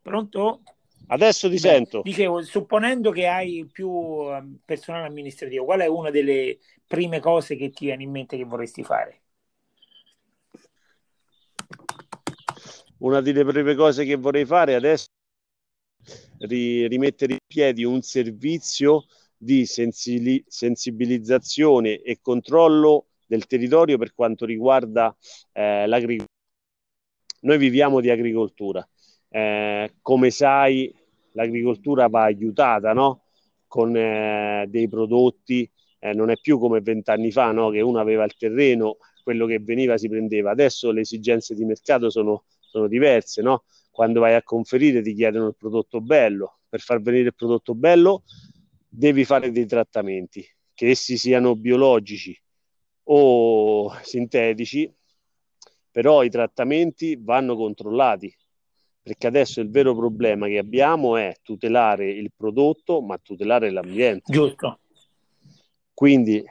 Pronto? 0.02 0.62
Adesso 1.12 1.50
ti 1.50 1.56
Beh, 1.56 1.60
sento. 1.60 2.02
Dicevo, 2.04 2.44
supponendo 2.44 3.10
che 3.12 3.26
hai 3.28 3.68
più 3.72 3.90
ehm, 4.32 4.60
personale 4.64 5.08
amministrativo, 5.08 5.66
qual 5.66 5.80
è 5.80 5.88
una 5.88 6.12
delle 6.12 6.60
prime 6.86 7.20
cose 7.20 7.56
che 7.56 7.72
ti 7.72 7.86
viene 7.86 8.04
in 8.04 8.12
mente 8.12 8.38
che 8.38 8.46
vorresti 8.46 8.84
fare? 8.84 9.22
Una 13.00 13.22
delle 13.22 13.44
prime 13.44 13.74
cose 13.76 14.06
che 14.06 14.18
vorrei 14.18 14.46
fare 14.46 14.76
adesso 14.76 15.08
ri- 16.40 16.88
rimettere 16.88 17.34
in 17.34 17.40
piedi 17.48 17.84
un 17.84 18.02
servizio 18.02 19.06
di 19.36 19.66
sensibilizzazione 19.66 22.02
e 22.02 22.20
controllo 22.22 23.08
del 23.26 23.48
territorio 23.48 23.98
per 23.98 24.14
quanto 24.14 24.46
riguarda 24.46 25.16
eh, 25.54 25.88
l'agricoltura. 25.88 26.28
Noi 27.42 27.58
viviamo 27.58 28.02
di 28.02 28.10
agricoltura. 28.10 28.86
Eh, 29.30 29.94
come 30.02 30.32
sai, 30.32 30.94
l'agricoltura 31.40 32.08
va 32.08 32.24
aiutata 32.24 32.94
no? 32.94 33.24
con 33.68 33.96
eh, 33.96 34.66
dei 34.68 34.88
prodotti, 34.88 35.70
eh, 36.00 36.14
non 36.14 36.30
è 36.30 36.38
più 36.40 36.60
come 36.60 36.82
vent'anni 36.82 37.32
fa 37.32 37.52
no? 37.52 37.70
che 37.70 37.82
uno 37.82 38.00
aveva 38.00 38.24
il 38.24 38.36
terreno, 38.38 38.98
quello 39.24 39.46
che 39.46 39.60
veniva 39.60 39.98
si 39.98 40.10
prendeva. 40.10 40.52
Adesso 40.52 40.92
le 40.92 41.02
esigenze 41.02 41.54
di 41.56 41.66
mercato 41.66 42.10
sono, 42.10 42.44
sono 42.60 42.88
diverse. 42.88 43.42
No? 43.42 43.64
quando 44.00 44.22
vai 44.22 44.34
a 44.34 44.44
conferire 44.44 45.02
ti 45.02 45.14
chiedono 45.14 45.48
il 45.48 45.56
prodotto 45.58 46.00
bello. 46.00 46.60
Per 46.70 46.80
far 46.80 47.02
venire 47.02 47.26
il 47.26 47.36
prodotto 47.36 47.76
bello 47.76 48.24
devi 48.88 49.26
fare 49.26 49.52
dei 49.52 49.66
trattamenti, 49.66 50.42
che 50.74 50.88
essi 50.88 51.18
siano 51.18 51.54
biologici 51.58 52.34
o 53.12 53.94
sintetici, 54.02 54.90
però 55.92 56.24
i 56.24 56.30
trattamenti 56.30 57.20
vanno 57.20 57.58
controllati, 57.58 58.34
perché 59.10 59.26
adesso 59.26 59.60
il 59.60 59.72
vero 59.72 59.96
problema 59.96 60.46
che 60.46 60.60
abbiamo 60.60 61.18
è 61.18 61.36
tutelare 61.42 62.12
il 62.12 62.32
prodotto, 62.32 63.02
ma 63.02 63.18
tutelare 63.18 63.72
l'ambiente. 63.72 64.32
Giusto. 64.32 64.82
Quindi 65.96 66.44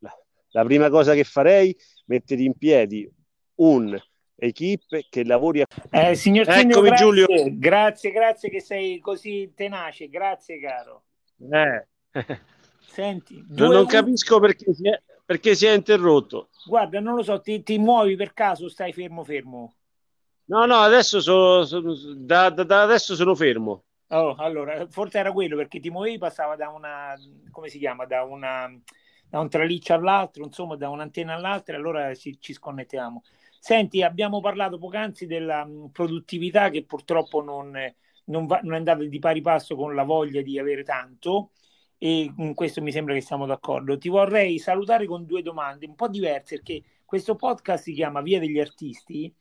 la, 0.00 0.12
la 0.48 0.64
prima 0.64 0.90
cosa 0.90 1.14
che 1.14 1.22
farei 1.22 1.70
è 1.70 1.76
mettere 2.06 2.42
in 2.42 2.58
piedi 2.58 3.08
un 3.60 3.96
equipe 4.34 5.06
che 5.08 5.24
lavori 5.24 5.60
a... 5.60 5.66
Eh, 5.88 6.16
signor 6.16 6.48
Eccomi 6.48 6.88
grazie, 6.88 7.06
Giulio. 7.06 7.26
Grazie, 7.52 8.10
grazie 8.10 8.50
che 8.50 8.60
sei 8.60 8.98
così 8.98 9.52
tenace, 9.54 10.08
grazie 10.08 10.58
caro. 10.58 11.04
Eh. 11.48 11.86
Senti, 12.80 13.40
non, 13.50 13.70
non 13.70 13.86
capisco 13.86 14.40
perché 14.40 14.74
si, 14.74 14.88
è, 14.88 15.00
perché 15.24 15.54
si 15.54 15.66
è 15.66 15.72
interrotto. 15.72 16.48
Guarda, 16.66 16.98
non 16.98 17.14
lo 17.14 17.22
so, 17.22 17.40
ti, 17.40 17.62
ti 17.62 17.78
muovi 17.78 18.16
per 18.16 18.32
caso 18.32 18.64
o 18.64 18.68
stai 18.68 18.92
fermo 18.92 19.22
fermo? 19.22 19.76
No, 20.46 20.66
no, 20.66 20.76
adesso 20.76 21.20
sono, 21.20 21.64
sono 21.64 21.94
da, 22.16 22.50
da, 22.50 22.64
da, 22.64 22.82
adesso 22.82 23.14
sono 23.14 23.34
fermo. 23.34 23.84
Oh, 24.08 24.34
allora, 24.34 24.86
forse 24.90 25.18
era 25.18 25.32
quello 25.32 25.56
perché 25.56 25.80
ti 25.80 25.90
muovevi, 25.90 26.18
passava 26.18 26.54
da 26.54 26.68
una, 26.68 27.14
come 27.50 27.68
si 27.68 27.78
chiama, 27.78 28.04
da 28.04 28.22
una, 28.24 28.70
da 29.28 29.40
un 29.40 29.48
traliccio 29.48 29.94
all'altro, 29.94 30.44
insomma, 30.44 30.76
da 30.76 30.90
un'antenna 30.90 31.34
all'altra, 31.34 31.76
allora 31.76 32.14
ci, 32.14 32.38
ci 32.38 32.52
sconnettiamo. 32.52 33.22
Senti, 33.58 34.02
abbiamo 34.02 34.40
parlato 34.40 34.76
poc'anzi 34.76 35.26
della 35.26 35.64
mm, 35.64 35.86
produttività 35.86 36.68
che 36.68 36.84
purtroppo 36.84 37.42
non, 37.42 37.72
non, 38.26 38.46
va, 38.46 38.60
non, 38.62 38.74
è 38.74 38.76
andata 38.76 39.02
di 39.02 39.18
pari 39.18 39.40
passo 39.40 39.74
con 39.74 39.94
la 39.94 40.04
voglia 40.04 40.42
di 40.42 40.58
avere 40.58 40.82
tanto 40.84 41.52
e 41.96 42.30
in 42.36 42.52
questo 42.52 42.82
mi 42.82 42.92
sembra 42.92 43.14
che 43.14 43.22
siamo 43.22 43.46
d'accordo. 43.46 43.96
Ti 43.96 44.10
vorrei 44.10 44.58
salutare 44.58 45.06
con 45.06 45.24
due 45.24 45.40
domande 45.40 45.86
un 45.86 45.94
po' 45.94 46.08
diverse 46.08 46.56
perché 46.56 46.82
questo 47.06 47.34
podcast 47.36 47.84
si 47.84 47.94
chiama 47.94 48.20
Via 48.20 48.38
degli 48.38 48.60
Artisti 48.60 49.34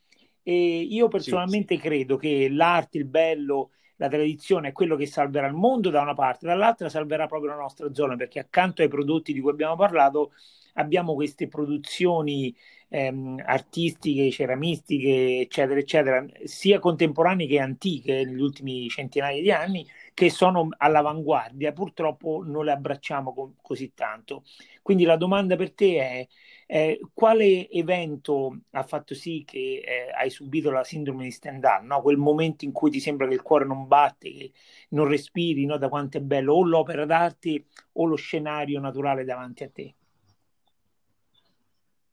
e 0.43 0.79
io 0.81 1.07
personalmente 1.07 1.77
sì, 1.77 1.79
sì. 1.79 1.79
credo 1.79 2.17
che 2.17 2.49
l'arte, 2.49 2.97
il 2.97 3.05
bello, 3.05 3.71
la 3.97 4.09
tradizione 4.09 4.69
è 4.69 4.71
quello 4.71 4.95
che 4.95 5.05
salverà 5.05 5.47
il 5.47 5.53
mondo 5.53 5.89
da 5.89 6.01
una 6.01 6.13
parte, 6.13 6.45
dall'altra 6.45 6.89
salverà 6.89 7.27
proprio 7.27 7.51
la 7.51 7.57
nostra 7.57 7.93
zona 7.93 8.15
perché 8.15 8.39
accanto 8.39 8.81
ai 8.81 8.87
prodotti 8.89 9.33
di 9.33 9.39
cui 9.39 9.51
abbiamo 9.51 9.75
parlato 9.75 10.33
abbiamo 10.75 11.13
queste 11.13 11.47
produzioni 11.47 12.53
ehm, 12.89 13.41
artistiche, 13.45 14.31
ceramistiche, 14.31 15.39
eccetera, 15.41 15.79
eccetera, 15.79 16.25
sia 16.43 16.79
contemporanee 16.79 17.47
che 17.47 17.59
antiche 17.59 18.23
negli 18.25 18.41
ultimi 18.41 18.87
centinaia 18.89 19.41
di 19.41 19.51
anni, 19.51 19.85
che 20.13 20.29
sono 20.29 20.69
all'avanguardia, 20.77 21.71
purtroppo 21.73 22.43
non 22.45 22.65
le 22.65 22.71
abbracciamo 22.71 23.33
co- 23.33 23.53
così 23.61 23.93
tanto. 23.93 24.43
Quindi 24.81 25.03
la 25.03 25.15
domanda 25.17 25.55
per 25.55 25.73
te 25.73 25.97
è 25.99 26.27
eh, 26.73 26.99
quale 27.13 27.69
evento 27.69 28.61
ha 28.71 28.81
fatto 28.81 29.13
sì 29.13 29.43
che 29.45 29.83
eh, 29.85 30.11
hai 30.11 30.31
subito 30.31 30.71
la 30.71 30.83
sindrome 30.83 31.25
di 31.25 31.29
Stendhal, 31.29 31.85
no? 31.85 32.01
quel 32.01 32.17
momento 32.17 32.65
in 32.65 32.71
cui 32.71 32.89
ti 32.89 32.99
sembra 32.99 33.27
che 33.27 33.35
il 33.35 33.43
cuore 33.43 33.65
non 33.65 33.85
batte, 33.87 34.31
che 34.31 34.51
non 34.89 35.07
respiri, 35.07 35.65
no? 35.65 35.77
da 35.77 35.87
quanto 35.87 36.17
è 36.17 36.21
bello, 36.21 36.55
o 36.55 36.63
l'opera 36.63 37.05
d'arte 37.05 37.65
o 37.93 38.05
lo 38.05 38.15
scenario 38.15 38.79
naturale 38.79 39.23
davanti 39.23 39.63
a 39.63 39.69
te? 39.69 39.95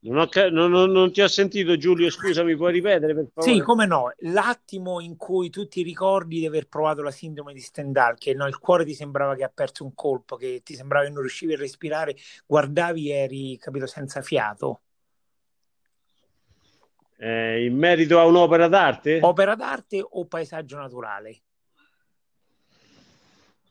Non, 0.03 0.17
ho, 0.17 0.49
non, 0.49 0.91
non, 0.91 1.11
ti 1.11 1.21
ho 1.21 1.27
sentito 1.27 1.77
Giulio, 1.77 2.09
scusami, 2.09 2.55
puoi 2.55 2.71
ripetere 2.71 3.13
per 3.13 3.27
favore? 3.31 3.53
Sì, 3.53 3.61
come 3.61 3.85
no, 3.85 4.11
l'attimo 4.21 4.99
in 4.99 5.15
cui 5.15 5.51
tu 5.51 5.67
ti 5.67 5.83
ricordi 5.83 6.39
di 6.39 6.47
aver 6.47 6.67
provato 6.67 7.03
la 7.03 7.11
sindrome 7.11 7.53
di 7.53 7.59
Stendhal, 7.59 8.17
che 8.17 8.33
no, 8.33 8.47
il 8.47 8.57
cuore 8.57 8.83
ti 8.83 8.95
sembrava 8.95 9.35
che 9.35 9.43
ha 9.43 9.51
perso 9.53 9.83
un 9.83 9.93
colpo, 9.93 10.37
che 10.37 10.61
ti 10.63 10.73
sembrava 10.73 11.05
che 11.05 11.11
non 11.11 11.19
riuscivi 11.19 11.53
a 11.53 11.57
respirare, 11.57 12.15
guardavi 12.47 13.11
e 13.11 13.13
eri, 13.13 13.57
capito, 13.59 13.85
senza 13.85 14.23
fiato. 14.23 14.81
Eh, 17.17 17.65
in 17.65 17.77
merito 17.77 18.17
a 18.17 18.25
un'opera 18.25 18.67
d'arte? 18.67 19.19
Opera 19.21 19.53
d'arte 19.53 20.03
o 20.03 20.25
paesaggio 20.25 20.77
naturale? 20.77 21.41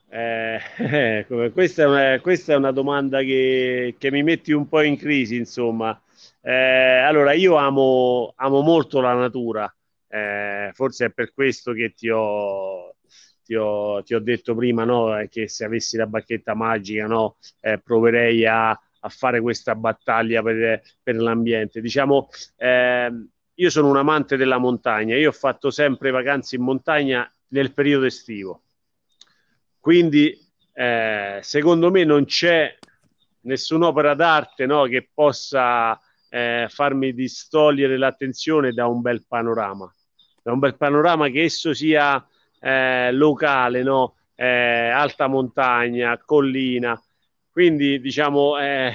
Eh, 0.09 1.24
questa, 1.53 1.83
è 1.83 1.87
una, 1.87 2.20
questa, 2.20 2.53
è 2.53 2.57
una, 2.57 2.70
domanda 2.70 3.18
che, 3.22 3.97
che, 3.99 4.12
mi 4.12 4.22
metti 4.22 4.53
un 4.53 4.68
po' 4.68 4.83
in 4.83 4.97
crisi, 4.97 5.35
insomma. 5.35 6.01
Eh, 6.43 6.53
allora, 6.53 7.32
io 7.32 7.57
amo, 7.57 8.32
amo, 8.36 8.62
molto 8.62 9.01
la 9.01 9.12
natura, 9.14 9.72
eh, 10.09 10.70
forse 10.72 11.07
è 11.07 11.11
per 11.11 11.32
questo 11.34 11.72
che 11.72 11.93
ti 11.93 12.09
ho, 12.09 12.97
ti 13.45 13.55
ho, 13.55 14.03
ti 14.03 14.14
ho 14.14 14.20
detto 14.20 14.55
prima 14.55 14.84
no? 14.84 15.26
che 15.28 15.49
se 15.49 15.64
avessi 15.64 15.97
la 15.99 16.07
bacchetta 16.07 16.55
magica 16.55 17.07
no? 17.07 17.36
Eh, 17.61 17.78
proverei 17.78 18.47
a, 18.47 18.70
a, 18.70 19.09
fare 19.09 19.41
questa 19.41 19.74
battaglia 19.74 20.43
per, 20.43 20.82
per 21.03 21.16
l'ambiente. 21.16 21.80
Diciamo, 21.82 22.28
ehm, 22.57 23.28
io 23.55 23.70
sono 23.70 23.88
un 23.88 23.97
amante 23.99 24.36
della 24.38 24.59
montagna, 24.59 25.16
io 25.16 25.28
ho 25.28 25.32
fatto 25.32 25.70
sempre 25.70 26.11
vacanze 26.11 26.57
in 26.57 26.62
montagna 26.62 27.30
nel 27.49 27.74
periodo 27.74 28.07
estivo. 28.07 28.62
Quindi, 29.78 30.38
eh, 30.72 31.41
secondo 31.43 31.91
me, 31.91 32.05
non 32.05 32.24
c'è 32.24 32.78
nessun'opera 33.43 34.14
d'arte 34.14 34.66
no, 34.66 34.84
che 34.84 35.09
possa 35.12 35.99
eh, 36.31 36.66
farmi 36.70 37.12
distogliere 37.12 37.99
l'attenzione 37.99 38.72
da 38.72 38.87
un 38.87 39.03
bel 39.03 39.24
panorama, 39.26 39.93
da 40.43 40.53
un 40.53 40.59
bel 40.59 40.76
panorama 40.76 41.28
che 41.28 41.43
esso 41.43 41.74
sia 41.74 42.24
eh, 42.61 43.12
locale, 43.12 43.83
no? 43.83 44.14
Eh, 44.35 44.89
alta 44.89 45.26
montagna, 45.26 46.16
collina. 46.24 46.99
Quindi, 47.51 48.01
diciamo, 48.01 48.59
eh, 48.59 48.93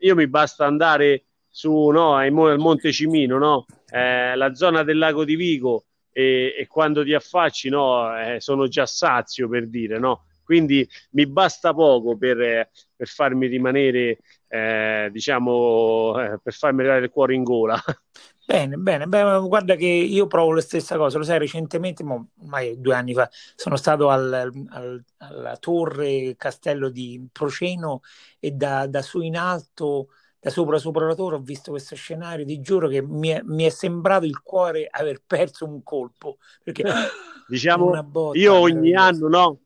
io 0.00 0.14
mi 0.16 0.26
basta 0.26 0.66
andare 0.66 1.24
su 1.48 1.88
no, 1.88 2.16
al 2.16 2.32
Monte 2.32 2.90
Cimino, 2.90 3.38
no? 3.38 3.66
Eh, 3.88 4.34
la 4.34 4.54
zona 4.54 4.82
del 4.82 4.98
lago 4.98 5.24
di 5.24 5.36
Vigo 5.36 5.84
e, 6.10 6.54
e 6.58 6.66
quando 6.66 7.04
ti 7.04 7.12
affacci 7.12 7.68
no, 7.68 8.18
eh, 8.18 8.40
sono 8.40 8.66
già 8.68 8.86
sazio 8.86 9.48
per 9.48 9.68
dire, 9.68 9.98
no? 9.98 10.24
Quindi 10.44 10.86
mi 11.10 11.26
basta 11.26 11.72
poco 11.72 12.16
per, 12.16 12.68
per 12.96 13.06
farmi 13.06 13.46
rimanere, 13.46 14.18
eh, 14.52 15.08
diciamo, 15.10 16.20
eh, 16.20 16.38
per 16.42 16.52
farmi 16.52 16.80
arrivare 16.80 17.04
il 17.06 17.10
cuore 17.10 17.34
in 17.34 17.42
gola. 17.42 17.82
Bene, 18.44 18.76
bene, 18.76 19.06
Beh, 19.06 19.38
guarda 19.46 19.76
che 19.76 19.86
io 19.86 20.26
provo 20.26 20.52
la 20.52 20.60
stessa 20.60 20.96
cosa, 20.96 21.16
lo 21.16 21.24
sai, 21.24 21.38
recentemente, 21.38 22.02
ormai 22.02 22.78
due 22.80 22.94
anni 22.94 23.14
fa, 23.14 23.30
sono 23.54 23.76
stato 23.76 24.10
al, 24.10 24.30
al, 24.68 25.04
alla 25.18 25.56
torre 25.56 26.34
castello 26.36 26.90
di 26.90 27.26
Proceno 27.32 28.00
e 28.40 28.50
da, 28.50 28.86
da 28.88 29.00
su 29.00 29.20
in 29.22 29.36
alto 29.36 30.08
da 30.38 30.50
sopra 30.50 30.76
sopra 30.78 31.06
la 31.06 31.14
torre 31.14 31.36
ho 31.36 31.40
visto 31.40 31.70
questo 31.70 31.94
scenario, 31.94 32.44
ti 32.44 32.60
giuro 32.60 32.88
che 32.88 33.00
mi 33.00 33.28
è, 33.28 33.40
mi 33.44 33.62
è 33.62 33.68
sembrato 33.68 34.24
il 34.26 34.42
cuore 34.42 34.88
aver 34.90 35.22
perso 35.24 35.64
un 35.64 35.84
colpo. 35.84 36.38
Perché 36.64 36.82
diciamo, 37.46 38.02
botta, 38.02 38.38
io 38.38 38.54
ogni 38.54 38.92
anno, 38.92 39.28
no? 39.28 39.60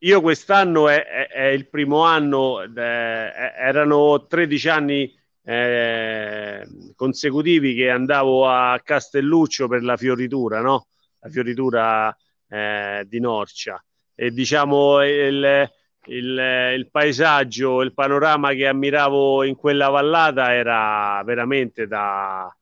Io 0.00 0.20
quest'anno 0.20 0.88
è, 0.88 1.04
è, 1.04 1.28
è 1.28 1.44
il 1.46 1.68
primo 1.68 2.04
anno, 2.04 2.62
eh, 2.62 2.70
erano 2.80 4.26
13 4.26 4.68
anni 4.68 5.12
eh, 5.42 6.66
consecutivi 6.94 7.74
che 7.74 7.88
andavo 7.90 8.48
a 8.48 8.80
Castelluccio 8.82 9.68
per 9.68 9.82
la 9.82 9.96
fioritura, 9.96 10.60
no? 10.60 10.86
La 11.20 11.30
fioritura 11.30 12.16
eh, 12.48 13.04
di 13.08 13.20
Norcia. 13.20 13.82
E 14.14 14.30
diciamo 14.32 15.02
il, 15.04 15.70
il, 16.06 16.72
il, 16.76 16.88
paesaggio, 16.90 17.82
il 17.82 17.94
panorama 17.94 18.52
che 18.52 18.66
ammiravo 18.66 19.44
in 19.44 19.56
quella 19.56 19.88
vallata 19.88 20.52
era 20.52 21.22
veramente 21.24 21.86
da, 21.86 22.54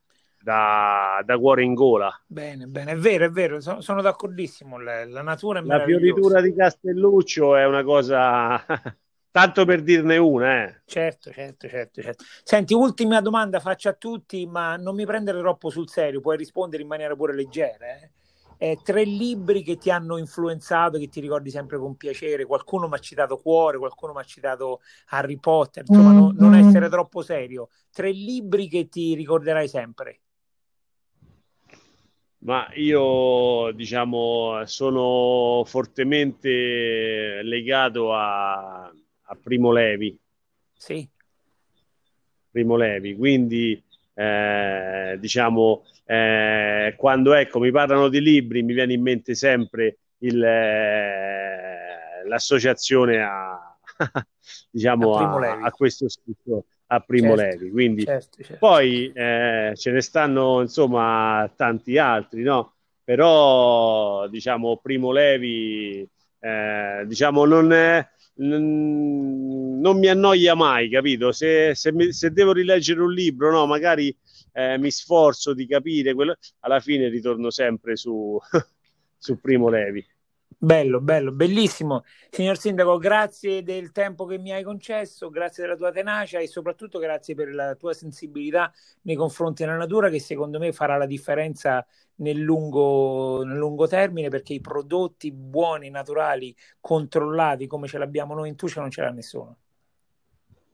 da, 0.45 1.23
da 1.25 1.39
cuore 1.39 1.63
in 1.63 1.73
gola. 1.73 2.13
Bene, 2.27 2.67
bene, 2.67 2.93
è 2.93 2.97
vero, 2.97 3.25
è 3.25 3.31
vero, 3.31 3.61
sono, 3.61 3.81
sono 3.81 4.03
d'accordissimo. 4.03 4.79
La, 4.79 5.07
la 5.07 5.23
natura 5.23 5.61
è 5.61 5.63
La 5.63 5.83
fioritura 5.83 6.43
di 6.43 6.55
Castelluccio 6.55 7.57
è 7.57 7.65
una 7.65 7.83
cosa. 7.83 8.63
Tanto 9.35 9.65
per 9.65 9.83
dirne 9.83 10.17
una, 10.17 10.63
eh. 10.63 10.83
Certo, 10.85 11.33
certo, 11.33 11.67
certo, 11.67 12.03
certo. 12.03 12.25
Senti, 12.45 12.73
ultima 12.73 13.21
domanda 13.21 13.59
faccio 13.59 13.89
a 13.89 13.95
tutti, 13.95 14.47
ma 14.47 14.77
non 14.77 14.95
mi 14.95 15.05
prendere 15.05 15.41
troppo 15.41 15.71
sul 15.71 15.89
serio, 15.89 16.21
puoi 16.21 16.37
rispondere 16.37 16.83
in 16.83 16.89
maniera 16.89 17.17
pure 17.17 17.35
leggera. 17.35 17.87
Eh? 17.87 18.11
eh, 18.59 18.79
tre 18.83 19.05
libri 19.05 19.63
che 19.63 19.77
ti 19.77 19.91
hanno 19.91 20.17
influenzato, 20.17 20.99
che 20.99 21.09
ti 21.09 21.21
ricordi 21.21 21.51
sempre 21.51 21.79
con 21.79 21.97
piacere. 21.97 22.45
Qualcuno 22.45 22.89
mi 22.89 22.95
ha 22.95 22.99
citato 22.99 23.37
Cuore, 23.37 23.79
qualcuno 23.79 24.13
mi 24.13 24.21
ha 24.21 24.25
citato 24.25 24.81
Harry 25.09 25.39
Potter, 25.39 25.85
insomma, 25.87 26.11
mm-hmm. 26.11 26.19
no, 26.19 26.35
non 26.37 26.51
mm. 26.51 26.67
essere 26.67 26.89
troppo 26.89 27.23
serio. 27.23 27.69
Tre 27.91 28.11
libri 28.11 28.69
che 28.69 28.89
ti 28.89 29.15
ricorderai 29.15 29.69
sempre. 29.69 30.21
Ma 32.45 32.69
io, 32.75 33.73
diciamo, 33.73 34.65
sono 34.67 35.65
fortemente 35.65 37.41
legato 37.43 38.13
a, 38.13 38.83
a 38.85 39.39
Primo 39.43 39.73
Levi. 39.73 40.19
Sì. 40.77 41.09
Primo 42.51 42.77
Levi, 42.77 43.17
quindi 43.17 43.83
eh, 44.13 45.17
diciamo, 45.19 45.85
eh, 46.05 46.95
quando 46.99 47.33
ecco, 47.33 47.59
mi 47.61 47.71
parlano 47.71 48.09
di 48.09 48.21
libri 48.21 48.63
mi 48.63 48.75
viene 48.75 48.93
in 48.93 49.01
mente 49.01 49.35
sempre 49.35 49.97
il, 50.19 50.43
eh, 50.43 52.27
l'associazione 52.27 53.23
a, 53.23 53.77
diciamo, 54.71 55.17
a, 55.17 55.61
a, 55.63 55.71
questo 55.71 56.11
scritto 56.11 56.67
a 56.95 57.01
Primo 57.01 57.37
certo, 57.37 57.59
Levi. 57.59 57.71
Quindi, 57.71 58.05
certo, 58.05 58.43
certo. 58.43 58.57
Poi 58.59 59.13
eh, 59.15 59.73
ce 59.75 59.91
ne 59.91 60.01
stanno 60.01 60.61
insomma 60.61 61.51
tanti 61.57 61.99
altri, 61.99 62.43
no? 62.43 62.75
Però 63.03 64.27
diciamo 64.29 64.79
Primo 64.79 65.13
Levi 65.13 66.09
eh, 66.41 67.05
diciamo 67.07 67.45
non 67.45 67.73
è 67.73 68.09
non 68.37 69.99
mi 69.99 70.09
annoia 70.09 70.55
mai, 70.55 70.89
capito? 70.89 71.31
Se, 71.31 71.75
se, 71.75 71.93
mi, 71.93 72.13
se, 72.13 72.31
devo 72.31 72.53
rileggere 72.53 73.01
un 73.01 73.13
libro, 73.13 73.53
no, 73.53 73.67
magari 73.67 74.15
eh, 74.53 74.77
mi 74.79 74.91
sforzo 74.91 75.55
di 75.55 75.67
capire, 75.67 76.15
quello, 76.15 76.37
alla 76.61 76.81
fine 76.81 77.09
ritorno 77.09 77.51
sempre 77.51 77.97
su, 77.97 78.39
su 79.17 79.41
Primo 79.41 79.69
Levi. 79.69 80.05
Bello, 80.59 81.01
bello, 81.01 81.33
bellissimo. 81.33 82.05
Signor 82.31 82.59
Sindaco, 82.59 82.99
grazie 82.99 83.63
del 83.63 83.93
tempo 83.93 84.25
che 84.25 84.39
mi 84.39 84.53
hai 84.53 84.63
concesso, 84.63 85.31
grazie 85.31 85.63
della 85.63 85.77
tua 85.77 85.91
tenacia 85.91 86.39
e 86.39 86.47
soprattutto 86.47 86.99
grazie 86.99 87.35
per 87.35 87.55
la 87.55 87.75
tua 87.75 87.93
sensibilità 87.93 88.73
nei 89.03 89.17
confronti 89.17 89.65
della 89.65 89.77
natura 89.77 90.09
che 90.09 90.21
secondo 90.21 90.59
me 90.59 90.73
farà 90.73 90.97
la 90.97 91.07
differenza 91.07 91.85
nel 92.17 92.39
lungo, 92.39 93.43
nel 93.45 93.57
lungo 93.57 93.87
termine 93.87 94.29
perché 94.29 94.55
i 94.55 94.61
prodotti 94.61 95.33
buoni, 95.33 95.91
naturali, 95.91 96.55
controllati 96.81 97.67
come 97.67 97.89
ce 97.89 97.99
l'abbiamo 97.99 98.35
noi 98.35 98.49
in 98.49 98.57
Tucia 98.57 98.81
non 98.81 98.91
ce 98.91 99.03
l'ha 99.03 99.11
nessuno. 99.11 99.57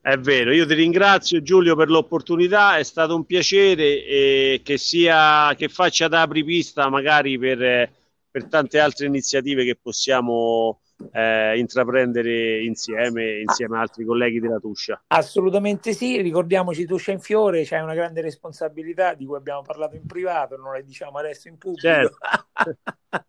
È 0.03 0.16
vero, 0.16 0.53
io 0.53 0.66
ti 0.66 0.72
ringrazio 0.72 1.43
Giulio 1.43 1.76
per 1.76 1.91
l'opportunità, 1.91 2.78
è 2.78 2.83
stato 2.85 3.14
un 3.14 3.26
piacere 3.26 4.03
e 4.07 4.61
che, 4.64 4.78
sia, 4.78 5.55
che 5.57 5.68
faccia 5.68 6.09
da 6.09 6.22
apripista 6.22 6.89
magari 6.89 7.39
per 7.39 7.99
per 8.31 8.47
tante 8.47 8.78
altre 8.78 9.07
iniziative 9.07 9.64
che 9.64 9.76
possiamo 9.81 10.81
eh, 11.12 11.59
intraprendere 11.59 12.62
insieme, 12.62 13.41
insieme 13.41 13.76
a 13.76 13.81
altri 13.81 14.05
colleghi 14.05 14.41
della 14.41 14.59
Tuscia. 14.59 15.03
Assolutamente 15.09 15.93
sì, 15.93 16.20
ricordiamoci 16.20 16.85
Tuscia 16.85 17.12
in 17.12 17.20
Fiore, 17.20 17.64
c'è 17.64 17.81
una 17.81 17.95
grande 17.95 18.20
responsabilità 18.20 19.14
di 19.14 19.24
cui 19.24 19.37
abbiamo 19.37 19.62
parlato 19.62 19.97
in 19.97 20.07
privato, 20.07 20.57
non 20.57 20.72
la 20.72 20.81
diciamo 20.81 21.18
adesso 21.18 21.49
in 21.49 21.59
pubblico. 21.59 21.87
Certo. 21.87 22.16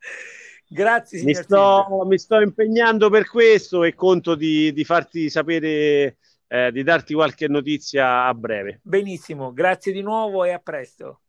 Grazie 0.73 1.21
mi 1.23 1.33
sto, 1.33 2.05
mi 2.07 2.17
sto, 2.17 2.39
impegnando 2.39 3.09
per 3.09 3.27
questo 3.27 3.83
e 3.83 3.93
conto 3.93 4.35
di, 4.35 4.71
di 4.71 4.85
farti 4.85 5.29
sapere, 5.29 6.17
eh, 6.47 6.71
di 6.71 6.81
darti 6.83 7.13
qualche 7.13 7.49
notizia 7.49 8.23
a 8.23 8.33
breve. 8.33 8.79
Benissimo, 8.81 9.51
grazie 9.51 9.91
di 9.91 10.01
nuovo 10.01 10.45
e 10.45 10.51
a 10.51 10.59
presto. 10.59 11.23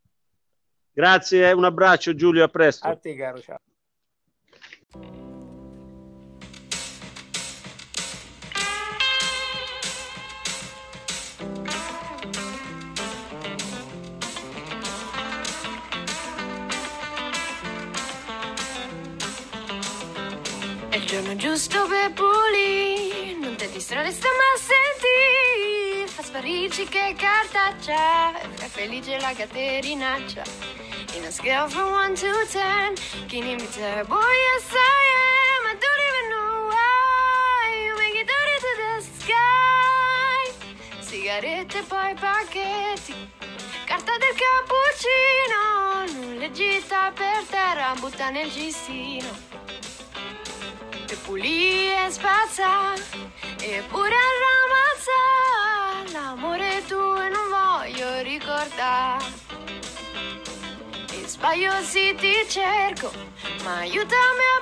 Grazie, 0.94 1.52
un 1.52 1.64
abbraccio 1.64 2.14
Giulio, 2.14 2.44
a 2.44 2.48
presto. 2.48 2.86
A 2.86 2.96
te 2.96 3.16
caro, 3.16 3.40
ciao. 3.40 3.58
È 20.90 20.96
il 20.96 21.06
giorno 21.06 21.34
giusto 21.36 21.86
per 21.86 22.12
pulire, 22.12 23.38
non 23.38 23.56
ti 23.56 23.66
distrarre, 23.70 24.10
stiamo 24.10 24.36
a 24.36 24.58
sentire 24.58 25.82
sparirci 26.32 26.86
che 26.86 27.14
carta 27.16 27.74
c'è 27.78 28.64
È 28.64 28.66
felice 28.66 29.18
la 29.20 29.32
caterinaccia 29.36 30.71
In 31.14 31.24
a 31.24 31.30
scale 31.30 31.68
from 31.68 31.90
1 31.90 32.14
to 32.16 32.46
10 32.48 32.96
Can 33.28 33.46
you 33.46 33.58
be 33.58 33.66
terrible? 33.66 34.16
Yes 34.16 34.72
I 34.72 35.02
am. 35.20 35.62
I 35.66 35.74
don't 35.84 36.02
even 36.08 36.26
know 36.32 36.54
why 36.72 37.62
You 37.84 37.92
make 37.98 38.16
it 38.16 38.28
dirty 38.32 38.56
to 38.64 38.72
the 38.80 38.92
sky. 39.20 40.40
Sigarette 41.00 41.82
poi 41.86 42.14
pacchetti 42.14 43.14
Carta 43.84 44.12
del 44.16 44.34
cappuccino 44.42 45.62
Non 46.14 46.36
le 46.38 46.50
gita 46.50 47.12
per 47.14 47.44
terra 47.50 47.94
Butta 47.98 48.30
nel 48.30 48.50
cestino 48.50 49.50
e 51.12 51.16
pulì 51.16 51.92
e 51.92 52.10
spazza 52.10 52.94
e 53.60 53.82
pure 53.90 54.16
ramazza 54.46 56.12
l'amore 56.18 56.82
tuo 56.86 57.22
e 57.22 57.28
non 57.28 57.50
voglio 57.50 58.22
ricordare 58.22 59.41
sbaglio 61.32 61.72
sì 61.82 62.14
ti 62.16 62.34
cerco 62.46 63.10
ma 63.64 63.78
aiutami 63.78 64.44
a 64.56 64.60